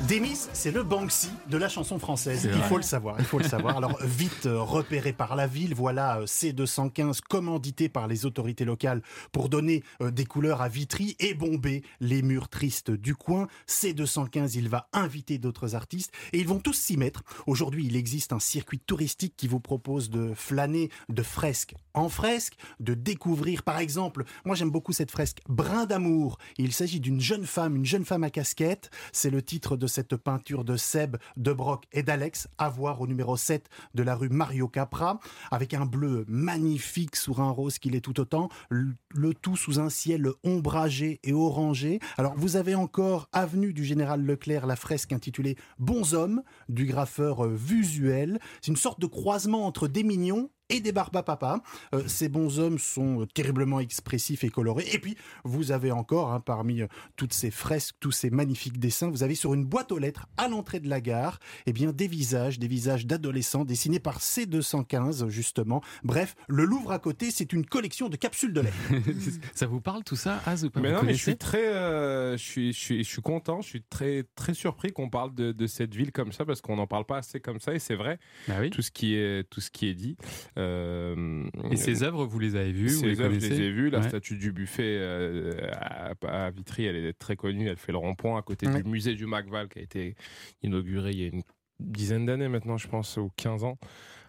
[0.09, 2.49] Demis, c'est le Banksy de la chanson française.
[2.51, 3.17] Il faut le savoir.
[3.19, 3.77] Il faut le savoir.
[3.77, 9.03] Alors vite euh, repéré par la ville, voilà euh, C215 commandité par les autorités locales
[9.33, 13.49] pour donner euh, des couleurs à Vitry et bomber les murs tristes du coin.
[13.69, 17.23] C215, il va inviter d'autres artistes et ils vont tous s'y mettre.
[17.47, 22.55] Aujourd'hui, il existe un circuit touristique qui vous propose de flâner de fresque en fresque,
[22.81, 26.39] de découvrir par exemple, moi j'aime beaucoup cette fresque Brin d'amour.
[26.57, 28.91] Il s'agit d'une jeune femme, une jeune femme à casquette.
[29.21, 33.09] C'est le titre de cette peinture de Seb, de Broc et d'Alex, à voir au
[33.09, 35.19] numéro 7 de la rue Mario Capra,
[35.51, 39.91] avec un bleu magnifique sur un rose qu'il est tout autant, le tout sous un
[39.91, 41.99] ciel ombragé et orangé.
[42.17, 47.45] Alors vous avez encore avenue du Général Leclerc, la fresque intitulée Bons hommes du graffeur
[47.45, 48.39] euh, Visuel.
[48.61, 51.63] C'est une sorte de croisement entre des mignons et des barbapapa.
[51.95, 54.87] Euh, ces bons hommes sont euh, terriblement expressifs et colorés.
[54.93, 59.11] Et puis, vous avez encore, hein, parmi euh, toutes ces fresques, tous ces magnifiques dessins,
[59.11, 62.07] vous avez sur une boîte aux lettres, à l'entrée de la gare, eh bien, des
[62.09, 65.83] visages, des visages d'adolescents dessinés par C215, justement.
[66.05, 68.73] Bref, le Louvre à côté, c'est une collection de capsules de lait.
[69.55, 71.67] ça vous parle tout ça, Az ou pas Mais Vous non, mais je suis très,
[71.67, 75.35] euh, je suis, je suis, je suis content, je suis très, très surpris qu'on parle
[75.35, 77.79] de, de cette ville comme ça parce qu'on n'en parle pas assez comme ça et
[77.79, 78.19] c'est vrai.
[78.49, 78.71] Bah oui.
[78.71, 80.17] Tout ce qui est, tout ce qui est dit.
[80.59, 83.71] Euh, Et ces œuvres, vous les avez vues, vous Ces les œuvres, je les ai
[83.71, 83.91] vues.
[83.91, 84.09] La Ouais.
[84.09, 86.13] statue du buffet euh, à,
[86.47, 87.69] à Vitry, elle est très connue.
[87.69, 88.83] Elle fait le rond-point à côté Ouais.
[88.83, 90.15] du musée du Macval qui a été
[90.63, 91.43] inauguré il y a une
[91.81, 93.79] dizaine d'années maintenant, je pense, ou 15 ans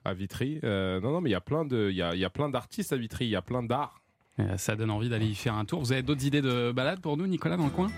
[0.06, 0.60] à Vitry.
[0.64, 2.30] Euh, non, non, mais il y a plein de, il y a, il y a
[2.30, 3.26] plein d'artistes à Vitry.
[3.26, 4.02] Il y a plein d'art.
[4.56, 5.80] Ça donne envie d'aller y faire un tour.
[5.82, 7.92] Vous avez d'autres idées de balade pour nous, Nicolas, dans le coin?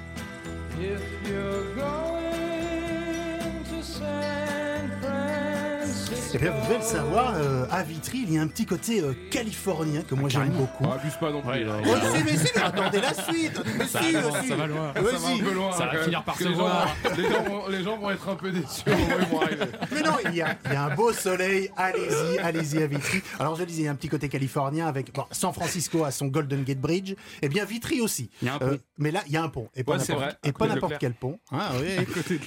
[6.34, 9.02] Eh bien, vous devez le savoir, euh, à Vitry, il y a un petit côté
[9.02, 10.86] euh, californien que moi j'aime beaucoup.
[10.90, 11.64] Ah, abuse pas non plus.
[11.66, 11.74] là.
[11.86, 14.48] Oh, si, mais si, mais attendez la suite Mais Ça si, va loin, si.
[14.48, 14.94] ça va loin.
[14.94, 15.72] Ça va un peu loin.
[15.74, 16.88] Ça va quand même, finir par parce se que les gens voir.
[17.04, 19.28] vont- Les gens, vont, les gens vont être un peu déçus au moment où ils
[19.28, 19.66] vont arriver.
[19.92, 23.22] Mais non, il y, a, il y a un beau soleil, allez-y, allez-y à Vitry.
[23.40, 26.12] Alors je disais, il y a un petit côté californien avec bon, San Francisco à
[26.12, 28.30] son Golden Gate Bridge, et bien Vitry aussi.
[28.42, 28.80] Il y a un Euh, pont.
[28.98, 30.52] mais là, il y a un pont, et pas Ouais, c'est n'importe vrai, à et
[30.52, 31.00] côté pas de n'importe Leclerc.
[31.00, 31.40] quel pont.
[31.52, 32.42] Ah, oui.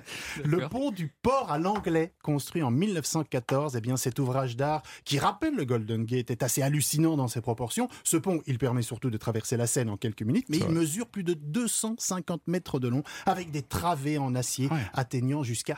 [0.44, 3.76] Le pont du port à l'anglais, construit en 1914.
[3.76, 7.40] Eh bien, cet ouvrage d'art qui rappelle le Golden Gate est assez hallucinant dans ses
[7.40, 7.88] proportions.
[8.04, 11.06] Ce pont, il permet surtout de traverser la Seine en quelques minutes, mais il mesure
[11.06, 15.76] plus de 250 mètres de long avec des travées en acier atteignant jusqu'à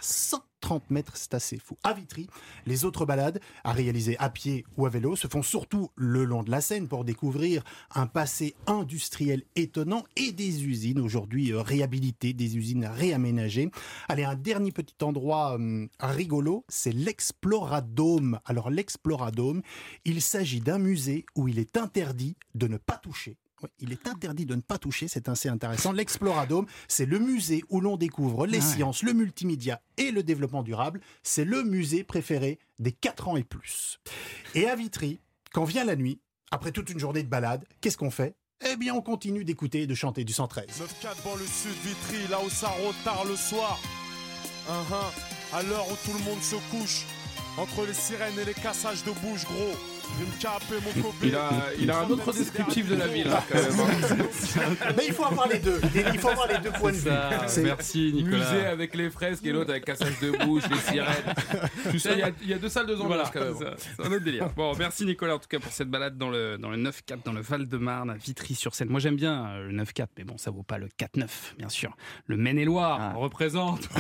[0.63, 1.77] 130 mètres, c'est assez fou.
[1.83, 2.29] À Vitry,
[2.67, 6.43] les autres balades, à réaliser à pied ou à vélo, se font surtout le long
[6.43, 12.33] de la Seine pour découvrir un passé industriel étonnant et des usines aujourd'hui euh, réhabilitées,
[12.33, 13.71] des usines réaménagées.
[14.09, 18.39] Allez, un dernier petit endroit hum, rigolo, c'est l'Exploradome.
[18.45, 19.63] Alors l'Exploradome,
[20.05, 23.37] il s'agit d'un musée où il est interdit de ne pas toucher.
[23.63, 25.93] Oui, il est interdit de ne pas toucher, c'est assez intéressant.
[25.93, 28.75] L'Exploradome, c'est le musée où l'on découvre les Ah ouais.
[28.75, 31.01] sciences, le multimédia et le développement durable.
[31.23, 34.01] C'est le musée préféré des 4 ans et plus.
[34.55, 35.21] Et à Vitry,
[35.53, 38.35] quand vient la nuit, après toute une journée de balade, qu'est-ce qu'on fait?
[38.71, 40.67] Eh bien, on continue d'écouter et de chanter du 113.
[40.67, 43.81] 9-4 dans le sud Vitry, là où ça retard le soir.
[44.69, 45.57] Uh-huh.
[45.57, 47.05] À l'heure où tout le monde se couche,
[47.59, 49.77] entre les sirènes et les cassages de bouche, gros.
[50.03, 51.17] Je vais me caper mon copain.
[51.23, 51.51] Il a,
[51.81, 53.81] il a un autre descriptif de la ville, hein, quand même.
[53.81, 54.93] hein.
[54.97, 55.81] Mais il faut avoir les deux.
[56.13, 57.11] Il faut avoir les deux points de vue.
[57.47, 58.39] C'est- merci Nicolas.
[58.53, 61.35] Musée avec les fresques et l'autre avec cassage de bouche, les sirènes.
[61.91, 63.59] Tout ça, il y a, il y a deux salles, deux ambiances Voilà, quand même.
[63.59, 64.49] ça, c'est un autre délire.
[64.57, 67.33] Bon, merci Nicolas en tout cas pour cette balade dans le, dans le 9-4, dans
[67.33, 68.89] le Val-de-Marne, à Vitry-sur-Seine.
[68.89, 71.27] Moi j'aime bien euh, le 9-4, mais bon, ça vaut pas le 4-9,
[71.59, 71.97] bien sûr.
[72.27, 73.89] Le Maine-et-Loire représente.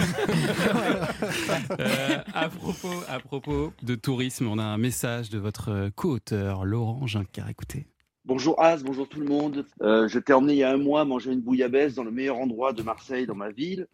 [1.80, 7.06] Euh, à, propos, à propos de tourisme, on a un message de votre co-auteur, Laurent
[7.06, 7.48] Gincar.
[7.48, 7.86] Écoutez.
[8.24, 9.66] Bonjour Az, bonjour tout le monde.
[9.80, 12.38] Euh, je t'ai emmené il y a un mois manger une bouillabaisse dans le meilleur
[12.38, 13.88] endroit de Marseille, dans ma ville.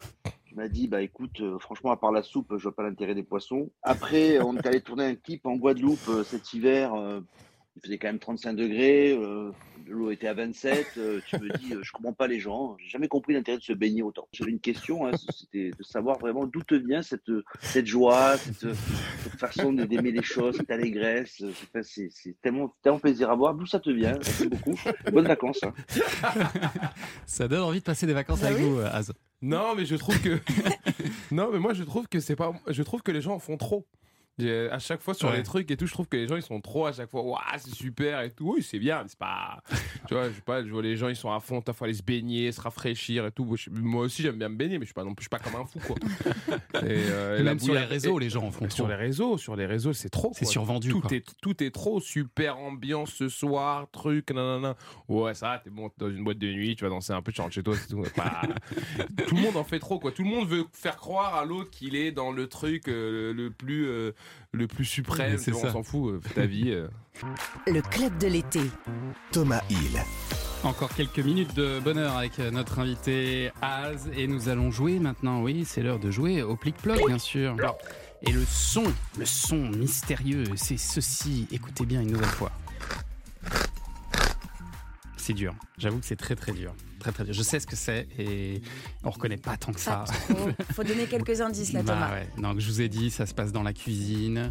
[0.44, 3.14] Tu m'as dit, bah écoute, euh, franchement, à part la soupe, je vois pas l'intérêt
[3.14, 3.70] des poissons.
[3.82, 6.92] Après, on est allé tourner un clip en Guadeloupe euh, cet hiver.
[7.76, 9.18] il faisait quand même 35 degrés,
[9.88, 10.86] l'eau était à 27.
[10.98, 12.76] euh, tu me dis, euh, je comprends pas les gens.
[12.78, 14.28] J'ai jamais compris l'intérêt de se baigner autant.
[14.32, 17.30] J'avais une question, hein, c'était de savoir vraiment d'où te vient cette,
[17.60, 18.66] cette joie, cette,
[19.22, 21.42] cette façon de- d'aimer les choses, cette allégresse.
[21.42, 23.54] euh, c'est tellement, tellement plaisir à voir.
[23.54, 24.12] D'où ça te vient?
[24.12, 24.74] Merci beaucoup.
[25.12, 25.60] Bonnes vacances.
[25.62, 25.72] hein.
[27.26, 28.68] Ça donne envie de passer des vacances Bah avec oui.
[28.68, 29.12] vous, Az.
[29.42, 30.38] Non, mais je trouve que.
[31.30, 32.52] non, mais moi, je trouve que c'est pas.
[32.66, 33.86] Je trouve que les gens en font trop.
[34.38, 35.36] J'ai- À chaque fois sur Ouais.
[35.38, 37.22] les trucs et tout, je trouve que les gens ils sont trop à chaque fois.
[37.22, 38.52] Waouh, c'est super et tout.
[38.54, 39.62] Oui, c'est bien, mais c'est pas.
[40.08, 41.84] tu vois, je sais pas, je vois les gens ils sont à fond, t'as faut
[41.84, 43.56] aller se baigner, se rafraîchir et tout.
[43.72, 45.38] Moi, aussi, j'aime bien me baigner, mais je suis pas non plus, je suis pas
[45.50, 45.96] comme un fou quoi.
[46.82, 49.36] Et, euh, et Même sur les réseaux, et- les gens en font Sur les réseaux,
[49.38, 50.32] sur les réseaux, c'est trop.
[50.34, 51.12] C'est survendu, Tout quoi.
[51.12, 54.76] est tout est trop super ambiance ce soir, truc, nanana.
[55.08, 57.40] Ouais, ça, t'es bon, dans une boîte de nuit, tu vas danser un peu, tu
[57.40, 58.02] rentres chez toi, c'est tout.
[59.26, 60.12] Tout le monde en fait trop, quoi.
[60.12, 63.50] Tout le monde veut faire croire à l'autre qu'il est dans le truc euh, le
[63.50, 64.12] plus euh,
[64.52, 65.38] le plus suprême.
[65.38, 66.70] C'est on s'en fout, euh, ta vie.
[66.70, 66.88] euh.
[67.66, 68.60] Le club de l'été.
[69.32, 70.00] Thomas Hill.
[70.64, 75.42] Encore quelques minutes de bonheur avec euh, notre invité Az et nous allons jouer maintenant.
[75.42, 77.56] Oui, c'est l'heure de jouer au plic-ploc, bien sûr.
[78.22, 78.82] Et le son,
[79.18, 81.46] le son mystérieux, c'est ceci.
[81.52, 82.50] Écoutez bien une nouvelle fois.
[85.16, 85.54] C'est dur.
[85.76, 86.74] J'avoue que c'est très très dur.
[86.98, 87.32] Très très dur.
[87.34, 88.60] Je sais ce que c'est et
[89.04, 90.04] on reconnaît pas tant que ça.
[90.06, 92.10] Faut, faut donner quelques indices là, Bah Thomas.
[92.12, 92.28] ouais.
[92.42, 94.50] Donc je vous ai dit, ça se passe dans la cuisine.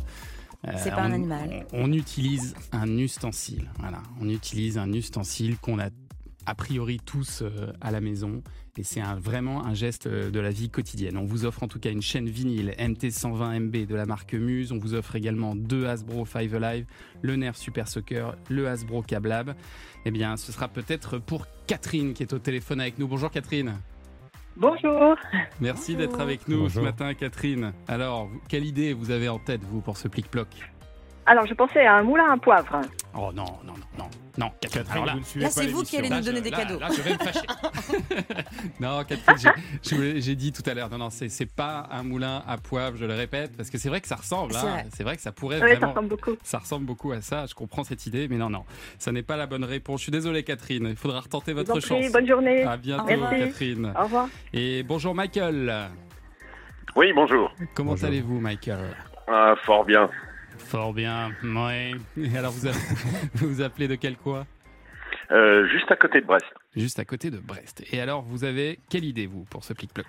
[0.68, 1.66] Euh, C'est pas un animal.
[1.74, 3.70] On utilise un ustensile.
[3.80, 5.90] Voilà, on utilise un ustensile qu'on a
[6.46, 8.42] a priori tous euh, à la maison.
[8.80, 11.18] Et c'est un- vraiment un geste euh, de la vie quotidienne.
[11.18, 14.72] On vous offre en tout cas une chaîne vinyle MT120MB de la marque Muse.
[14.72, 16.86] On vous offre également deux Hasbro Five Alive,
[17.24, 19.56] le Nerf Super Soccer, le Hasbro Cablab.
[20.06, 23.08] Eh bien, ce sera peut-être pour Catherine qui est au téléphone avec nous.
[23.08, 23.74] Bonjour Catherine.
[24.56, 25.16] Bonjour.
[25.62, 27.74] Merci d'être avec nous ce matin, Catherine.
[27.88, 30.48] Alors, quelle idée vous avez en tête, vous, pour ce plic-ploc?
[31.28, 32.82] Alors, je pensais à un moulin à poivre.
[33.16, 34.86] Oh non, non, non, non, non, Catherine.
[34.92, 36.80] alors là, Là, c'est vous qui allez nous donner des là- cadeaux.
[36.80, 37.48] Là, je vais me fâcher.
[38.80, 39.54] non, Catherine,
[40.22, 43.06] j'ai- dit tout à l'heure, non, non, c'est c'est pas un moulin à poivre, je
[43.06, 44.54] le répète, parce que c'est vrai que ça ressemble.
[44.54, 44.72] C'est hein.
[44.72, 44.86] vrai.
[44.96, 45.90] C'est vrai que ça pourrait Oui, ça vraiment.
[45.94, 46.36] ressemble beaucoup.
[46.44, 47.46] Ça ressemble beaucoup à ça.
[47.48, 48.64] Je comprends cette idée, mais non, non,
[49.00, 50.00] ça n'est pas la bonne réponse.
[50.02, 50.88] Je suis désolé, Catherine.
[50.90, 52.12] Il faudra retenter votre prie, chance.
[52.12, 52.64] bonne journée.
[52.64, 53.40] À bientôt, Merci.
[53.40, 53.94] Catherine.
[54.00, 54.28] Au revoir.
[54.54, 55.90] Et bonjour, Michael.
[56.96, 57.52] Oui, bonjour.
[57.74, 58.96] Comment allez-vous, Michael?
[59.28, 60.10] Ah, fort bien.
[60.68, 61.96] Fort bien, oui.
[62.18, 62.78] Et alors, vous, avez-
[63.36, 64.46] vous vous appelez de quel coin
[65.32, 66.46] Euh, juste à côté de Brest.
[66.76, 67.84] Juste à côté de Brest.
[67.92, 70.06] Et alors, vous avez quelle idée, vous, pour ce plic-ploc?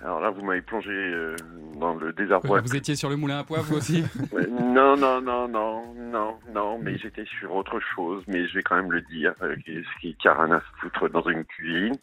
[0.00, 1.34] Alors là, vous m'avez plongé euh,
[1.80, 2.60] dans le désarroi.
[2.60, 4.04] Vous étiez sur le moulin à poivre, vous aussi?
[4.78, 8.76] Non, non, non, non, non, non, mais j'étais sur autre chose, mais je vais quand
[8.76, 11.96] même le dire, euh, ce qui qui a rien à foutre dans une cuisine.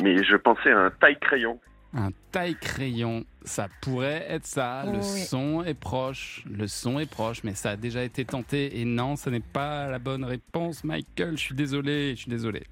[0.00, 1.58] Mais je pensais à un taille-crayon.
[1.98, 4.84] Un taille-crayon, ça pourrait être ça.
[4.84, 5.24] le Oui.
[5.24, 8.78] son est proche, le son est proche, mais ça a déjà été tenté.
[8.78, 11.38] Et non, ce n'est pas la bonne réponse, Michael.
[11.38, 12.64] Je suis désolé, je suis désolé.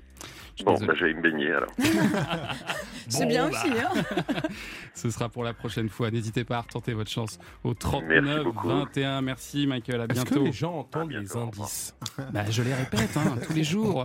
[0.65, 1.71] Bon, bah, je vais me baigner alors.
[3.09, 3.59] C'est Bon, bien bah.
[3.59, 3.73] aussi.
[3.79, 4.03] Hein
[4.95, 6.11] Ce sera pour la prochaine fois.
[6.11, 8.69] N'hésitez pas à retenter votre chance au Merci 39 beaucoup.
[8.69, 9.21] 21.
[9.23, 10.35] Merci Michael, à Est-ce bientôt.
[10.37, 11.95] que les gens entendent les indices
[12.33, 14.05] Bah, je les répète hein, tous les jours.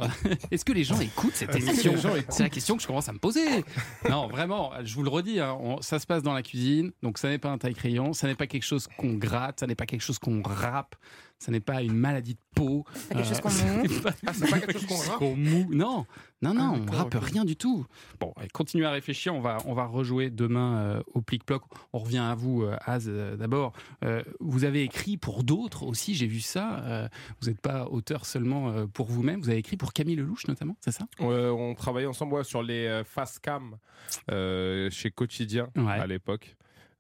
[0.52, 3.08] Est-ce que les gens écoutent cette Est-ce que émission C'est la question que je commence
[3.10, 3.64] à me poser.
[4.10, 7.18] Non, vraiment, je vous le redis, hein, on- ça se passe dans la cuisine, donc
[7.20, 9.86] ça n'est pas un taille-crayon, ça n'est pas quelque chose qu'on gratte, ça n'est pas
[9.86, 10.96] quelque chose qu'on râpe,
[11.40, 12.84] ça n'est pas une maladie de peau.
[13.10, 13.82] Pas quelque chose qu'on ça moue.
[13.84, 15.68] n'est pas- Ah, c'est pas quelque chose qu'on qu'on moue.
[15.74, 16.06] Non,
[16.42, 17.86] non, non, Ah, on rappe rien du tout.
[18.20, 19.34] Bon, continuez à réfléchir.
[19.34, 21.64] On va, on va rejouer demain euh, au plic-ploc.
[21.94, 23.74] On revient à vous, euh, Az, euh, d'abord.
[24.04, 26.80] Euh, vous avez écrit pour d'autres aussi, j'ai vu ça.
[26.84, 27.08] Euh,
[27.42, 29.40] vous n'êtes pas auteur seulement euh, pour vous-même.
[29.42, 31.06] Vous avez écrit pour Camille Lelouch notamment, c'est ça?
[31.22, 33.78] Euh, on travaillait ensemble ouais, sur les euh, face cam
[34.32, 35.94] euh, chez Quotidien Ouais.
[35.94, 36.56] à l'époque.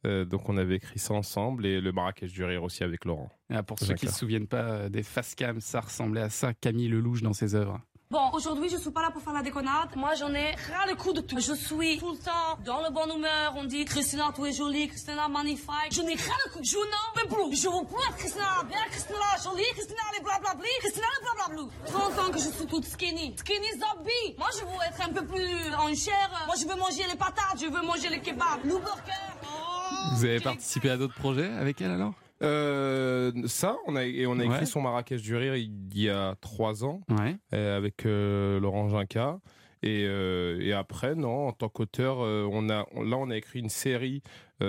[0.05, 3.29] Euh, donc on avait écrit ça ensemble et le Marrakech du rire aussi avec Laurent.
[3.53, 6.29] Ah, Pour ceux qui ne se souviennent pas euh, des face cam, ça ressemblait à
[6.29, 7.81] ça, Camille Lelouch dans ses œuvres.
[8.11, 9.89] Bon, aujourd'hui, je suis pas là pour faire la déconnade.
[9.95, 11.39] Moi, j'en ai ras le coup de tout.
[11.39, 13.53] Je suis tout le temps dans le bon humeur.
[13.55, 15.91] On dit Christina, tu es jolie, Christina, magnifique.
[15.91, 16.59] Je n'ai rien le coup.
[16.63, 17.55] Je n'en peux plus.
[17.61, 21.69] Je veux plus être Christina bien, Christina jolie, Christina les blablabli, Christina les blablablou.
[21.85, 23.35] 30 ans que je suis toute skinny.
[23.37, 24.35] Skinny zombie.
[24.39, 26.31] Moi, je veux être un peu plus en chair.
[26.47, 29.21] Moi, je veux manger les patates, je veux manger les kebabs, le burger.
[29.45, 29.68] Oh,
[30.13, 32.13] Vous avez participé à d'autres projets avec elle alors?
[32.41, 34.65] Euh, ça, on a, et on a écrit Ouais.
[34.65, 37.35] son Marrakech du rire il y a trois ans Ouais.
[37.53, 39.39] euh, avec euh, Laurent Ginca.
[39.83, 43.59] Et, euh, et après, non, en tant qu'auteur, on a, on- là, on a écrit
[43.59, 44.21] une série
[44.61, 44.65] à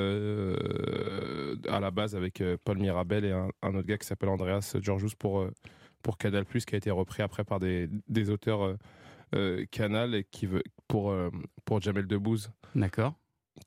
[1.81, 5.47] la base avec Paul Mirabel et un, un autre gars qui s'appelle Andreas Georgiou pour,
[6.03, 8.76] pour Canal+, qui a été repris après par des, des auteurs
[9.72, 11.12] Canal et qui veut, pour,
[11.64, 12.51] pour Jamel Debbouze.
[12.76, 13.14] D'accord.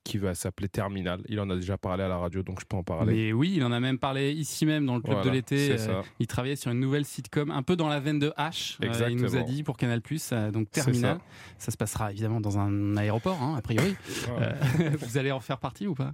[0.03, 1.21] Qui va s'appeler Terminal.
[1.29, 3.13] Il en a déjà parlé à la radio, donc je peux en parler.
[3.13, 5.75] Mais oui, il en a même parlé ici même dans le club Voilà, de l'été.
[5.79, 8.77] Euh, il travaillait sur une nouvelle sitcom, un peu dans la veine de H.
[8.83, 11.17] euh, il nous a dit pour Canal euh, donc Terminal.
[11.17, 11.65] ça.
[11.65, 11.71] Ça.
[11.71, 13.95] se passera évidemment dans un aéroport, hein, a priori.
[14.23, 14.53] Ouais.
[14.79, 16.13] Euh, vous allez en faire partie ou pas?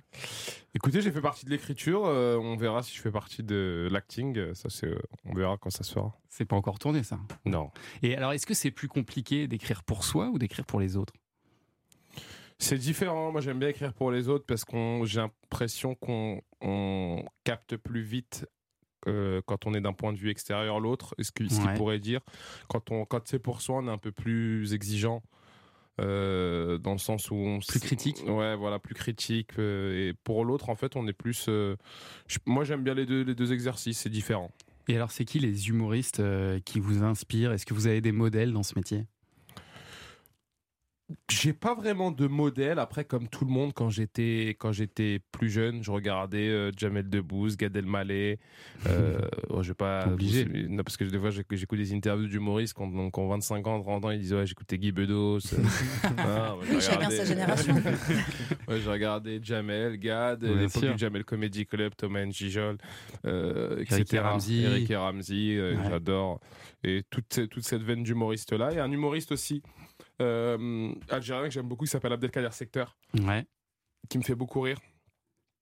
[0.74, 2.02] Écoutez, j'ai fait partie de l'écriture.
[2.02, 4.54] on verra si je fais partie de l'acting.
[4.54, 4.94] Ça, c'est,
[5.26, 6.12] on verra quand ça se fera.
[6.28, 7.20] C'est pas encore tourné ça.
[7.46, 7.70] Non.
[8.02, 11.14] Et alors, est-ce que c'est plus compliqué d'écrire pour soi ou d'écrire pour les autres?
[12.60, 13.32] C'est différent.
[13.32, 18.02] Moi, j'aime bien écrire pour les autres parce qu'on, j'ai l'impression qu'on on capte plus
[18.02, 18.46] vite.
[19.08, 21.48] euh, quand on est d'un point de vue extérieur l'autre, ce qu'il
[21.78, 22.20] pourrait dire.
[22.68, 25.24] Quand, on, quand c'est pour soi, on est un peu plus exigeant.
[26.02, 30.46] euh, dans le sens où on Plus critique ouais voilà plus critique euh, et pour
[30.46, 31.76] l'autre en fait on est plus je-
[32.46, 34.50] moi j'aime bien les deux les deux exercices c'est différent
[34.88, 36.22] Et alors, c'est qui les humoristes
[36.64, 37.52] qui vous inspirent?
[37.52, 39.06] Est-ce que vous avez des modèles dans ce métier?
[41.32, 42.78] J'ai pas vraiment de modèle.
[42.78, 47.10] Après, comme tout le monde, quand j'étais quand j'étais plus jeune, je regardais euh, Jamel
[47.10, 48.38] Debbouze, Gad Elmaleh.
[48.86, 50.46] Euh, oh, je vais pas Obligé.
[50.70, 53.66] Non, parce que des fois, j'éc- j'écoute des interviews d'humoristes qui ont, qui ont 25
[53.68, 55.40] ans, 30 ans, ils disent ouais, j'écoutais Guy Bedos.
[56.18, 57.76] Ah, ouais, Oui, chacun sa génération.
[58.68, 62.78] ouais, j'ai regardé Jamel, Gad, Bien l'époque du Jamel Comedy Club, Thomas Njijol,
[63.26, 64.16] euh, Eric etc.
[64.16, 64.56] et Ramsey.
[64.62, 65.90] Eric et Ramsey, euh, Ouais.
[65.90, 66.40] j'adore.
[66.84, 68.74] Et toute, cette- toute cette veine d'humoriste-là.
[68.74, 69.70] Et un humoriste aussi euh,
[71.10, 73.46] algérien que j'aime beaucoup, qui s'appelle Abdelkader Secteur, Ouais.
[74.10, 74.78] qui me fait beaucoup rire.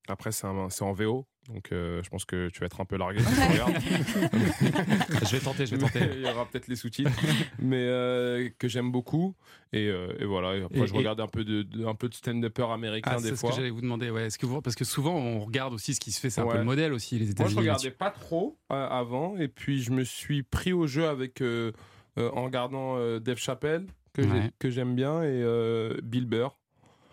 [0.09, 3.19] Après, c'est en VO, donc euh, je pense que tu vas être un peu largué
[3.19, 3.75] si tu regardes.
[3.81, 5.99] Je vais tenter, je vais tenter.
[5.99, 7.11] Mais Il y aura peut-être les sous-titres,
[7.59, 9.35] mais euh, que j'aime beaucoup.
[9.73, 10.55] Et, euh, et voilà.
[10.55, 13.11] Et après, Et- je et- regarde un peu de, de- un peu de stand-upper américain
[13.15, 13.49] Ah, des c'est ce fois.
[13.49, 14.09] que j'allais vous demander.
[14.09, 14.27] Ouais.
[14.27, 14.61] Est-ce que vous...
[14.61, 16.29] Parce que souvent, on regarde aussi ce qui se fait.
[16.29, 17.53] C'est un peu le modèle aussi, les Moi, États-Unis.
[17.55, 21.41] je regardais pas trop euh, avant, et puis je me suis pris au jeu avec
[21.41, 21.73] euh,
[22.17, 23.85] euh, en regardant euh, Dave Chappelle
[24.17, 24.51] que j'ai- Ouais.
[24.59, 26.57] que j'aime bien et euh, Bill Burr.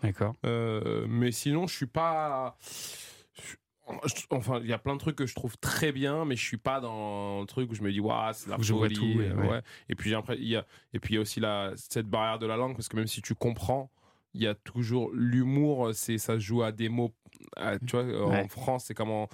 [0.03, 0.35] D'accord.
[0.45, 2.57] Euh, mais sinon, je suis pas.
[4.31, 6.57] Enfin, il y a plein de trucs que je trouve très bien, mais je suis
[6.57, 8.95] pas dans le truc où je me dis, waouh, c'est la Où je folie.
[8.95, 9.47] tout, et euh, ouais.
[9.49, 9.61] ouais.
[9.89, 12.47] Et puis, il y a, et puis il y a aussi la, cette barrière de
[12.47, 13.91] la langue, parce que même si tu comprends,
[14.33, 17.13] il y a toujours l'humour, c'est ça se joue à des mots.
[17.55, 18.47] À- tu vois, en Ouais.
[18.49, 19.27] France, c'est comment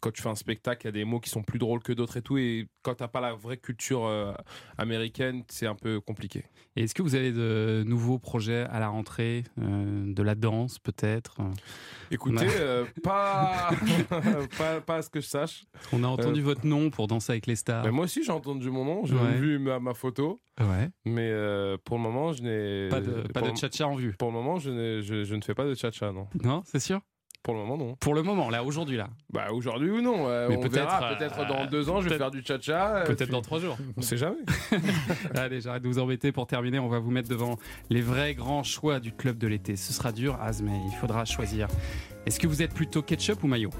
[0.00, 1.92] quand tu fais un spectacle, il y a des mots qui sont plus drôles que
[1.92, 2.38] d'autres et tout.
[2.38, 4.32] Et quand t'as pas la vraie culture euh,
[4.78, 6.44] américaine, c'est un peu compliqué.
[6.76, 10.78] Et est-ce que vous avez de nouveaux projets à la rentrée euh, De la danse,
[10.78, 11.36] peut-être
[12.10, 13.68] Écoutez, euh, pas,
[14.58, 15.64] pas, pas à ce que je sache.
[15.92, 17.90] On a entendu Euh, votre nom pour danser avec les stars.
[17.92, 19.34] Moi aussi, j'ai entendu mon nom, j'ai Ouais.
[19.34, 20.88] vu ma, ma photo, Ouais.
[21.04, 24.14] mais euh, pour le moment, je n'ai Pas de, pas de en vue.
[24.18, 26.26] Pour le moment, je, je ne fais pas de cha-cha, non.
[26.42, 27.00] Non, c'est sûr?
[27.42, 27.96] Pour le moment, non.
[27.96, 29.08] Pour le moment, là, aujourd'hui, là.
[29.32, 30.28] Bah aujourd'hui ou non.
[30.28, 31.10] euh, Mais on peut-être, verra.
[31.12, 32.96] euh, Peut-être dans deux ans, je vais peut-être- faire du cha-cha.
[32.98, 33.76] euh, Peut-être puis- dans trois jours.
[33.96, 34.36] On sait jamais.
[35.34, 36.30] Allez, j'arrête de vous embêter.
[36.30, 37.58] Pour terminer, on va vous mettre devant
[37.90, 39.74] les vrais grands choix du club de l'été.
[39.74, 41.66] Ce sera dur, Az, mais il faudra choisir.
[42.26, 43.70] Est-ce que vous êtes plutôt ketchup ou mayo?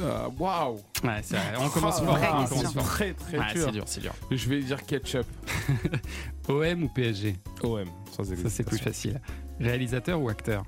[0.00, 0.74] Euh, Waouh
[1.04, 1.54] Ouais, c'est vrai.
[1.60, 2.14] On commence Ah, fort.
[2.36, 2.56] on question.
[2.58, 2.84] commence fort.
[2.84, 3.62] Très, très Ouais, dur.
[3.64, 4.12] C'est dur, c'est dur.
[4.30, 5.26] Je vais dire ketchup.
[6.48, 9.20] OM ou PSG OM, sans Ça, c'est plus facile.
[9.60, 10.64] Réalisateur ou acteur?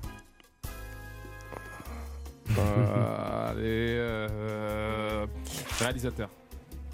[2.57, 3.61] Euh, allez,
[3.97, 5.25] euh,
[5.79, 6.29] réalisateur.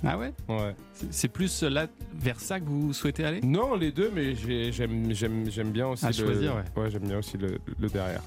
[0.05, 0.33] Ah ouais?
[0.49, 0.75] Ouais.
[1.11, 3.39] C'est- plus là vers ça que vous souhaitez aller?
[3.41, 6.89] Non, les deux, mais j'ai- j'aime j'aime j'aime bien aussi À le choisir, ouais.
[6.89, 8.21] j'aime bien aussi le, le derrière.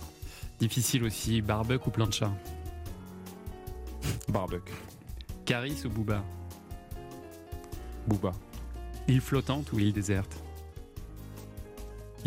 [0.59, 1.43] Difficile aussi.
[1.43, 2.33] Barbecue ou plancha?
[4.29, 4.73] Barbecue.
[5.45, 6.25] Caris ou Booba?
[8.07, 8.33] Booba.
[9.09, 10.43] Île flottante ou île déserte?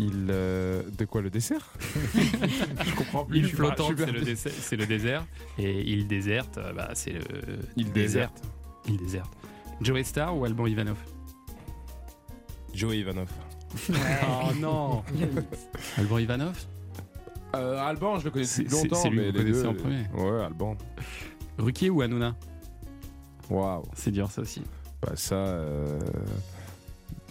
[0.02, 1.74] Il euh, de quoi le dessert
[2.14, 3.44] Je comprends plus.
[3.46, 5.26] Je flottante, c'est le, c'est le désert.
[5.58, 7.20] Et île déserte, euh, bah, c'est le.
[7.76, 7.92] Désert.
[7.92, 8.42] déserte.
[8.88, 9.30] Île déserte.
[9.82, 10.96] Joey Star ou Alban Ivanov?
[12.74, 13.28] Joey Ivanov.
[13.92, 15.04] Oh non
[15.98, 16.58] Alban Ivanov?
[17.54, 19.62] Euh, Alban, je le connais depuis c'est- longtemps, c'est lui mais que vous les connaissez
[19.62, 20.02] deux, en premier.
[20.14, 20.76] Ouais, Alban.
[21.58, 22.34] Ruquier ou Hanouna?
[23.50, 23.84] Waouh.
[23.94, 24.62] C'est dur ça aussi.
[25.02, 25.34] Bah ça,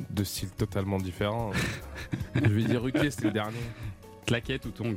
[0.09, 1.51] deux styles totalement différents.
[2.35, 3.57] je vais dire Ruquier, c'était le dernier.
[4.25, 4.95] Claquette ou Tong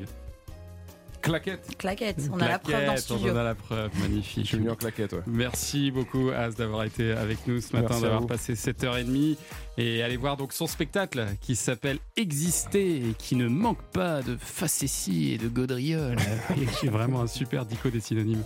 [1.22, 1.76] Claquette.
[1.78, 3.32] Claquette, on a la preuve dans le studio.
[3.32, 4.42] On a la preuve, magnifique.
[4.44, 5.22] Je suis venu en claquette, ouais.
[5.26, 9.36] Merci beaucoup Az d'avoir été avec nous ce matin, d'avoir passé 7h30
[9.78, 14.36] et allez voir donc son spectacle qui s'appelle Exister et qui ne manque pas de
[14.36, 16.18] facéties et de gaudrioles
[16.60, 18.42] et qui est vraiment un super dico des synonymes.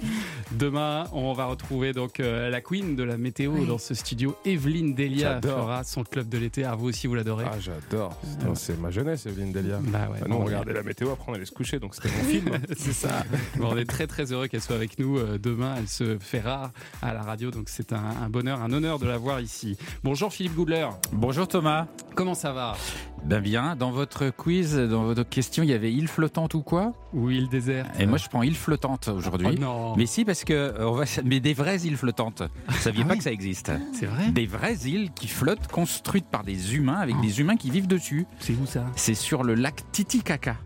[0.53, 4.95] Demain, on va retrouver donc euh, la queen de la météo dans ce studio, Evelyne
[4.95, 6.64] Delia fera son club de l'été.
[6.64, 7.47] Ah, vous aussi vous l'adorez.
[7.49, 8.20] Ah, j'adore.
[8.55, 9.79] C'est ma jeunesse, Evelyne Delia.
[9.83, 11.95] Bah ouais, Bah, nous, bon, on regardait la météo, après on allait se coucher, donc
[11.95, 12.51] c'était mon film.
[12.77, 13.25] c'est ça.
[13.59, 15.75] Bon, on est très très heureux qu'elle soit avec nous euh, demain.
[15.79, 16.71] Elle se fait rare
[17.03, 19.77] à la radio, donc c'est un, un bonheur, un honneur de la voir ici.
[20.03, 20.89] Bonjour Philippe Goudler.
[21.12, 21.87] Bonjour Thomas.
[22.14, 22.77] Comment ça va?
[23.25, 26.93] Ben bien, dans votre quiz, dans votre question, il y avait île flottante ou quoi?
[27.12, 29.49] Ou île déserte Et moi je prends île flottante aujourd'hui.
[29.51, 29.97] Oh non.
[29.97, 32.43] Mais si parce que euh, on va mais des vraies îles flottantes.
[32.69, 33.73] Vous saviez pas que ça existe?
[33.93, 34.31] C'est vrai?
[34.31, 38.27] Des vraies îles qui flottent construites par des humains avec des humains qui vivent dessus.
[38.39, 38.85] C'est où ça?
[38.97, 40.57] C'est sur le lac Titicaca.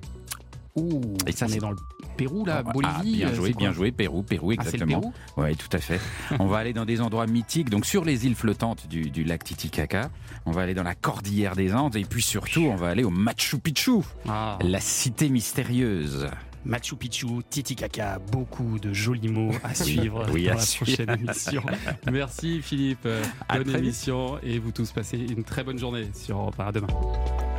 [0.77, 1.77] Ouh, Et ça on est c'est dans le
[2.17, 2.93] Pérou là, Ah, Bolivie.
[2.97, 5.01] ah, bien euh, joué, bien joué, Pérou, Pérou, Ah, exactement.
[5.01, 6.01] Pérou Oui, tout à fait.
[6.39, 9.43] on va aller dans des endroits mythiques, donc sur les îles flottantes du, du lac
[9.43, 10.11] Titicaca.
[10.47, 13.11] On va aller dans la cordillère des Andes et puis surtout, on va aller au
[13.11, 13.93] Machu Picchu,
[14.29, 14.59] Ah.
[14.63, 16.29] la cité mystérieuse.
[16.65, 20.85] Machu Picchu, Titicaca, beaucoup de jolis mots à suivre Oui, dans à la suivre.
[21.05, 21.63] prochaine émission.
[22.13, 23.09] Merci Philippe,
[23.49, 26.67] À bonne émission et vous tous passez une très bonne journée sur Europe 1.
[26.67, 26.87] À demain.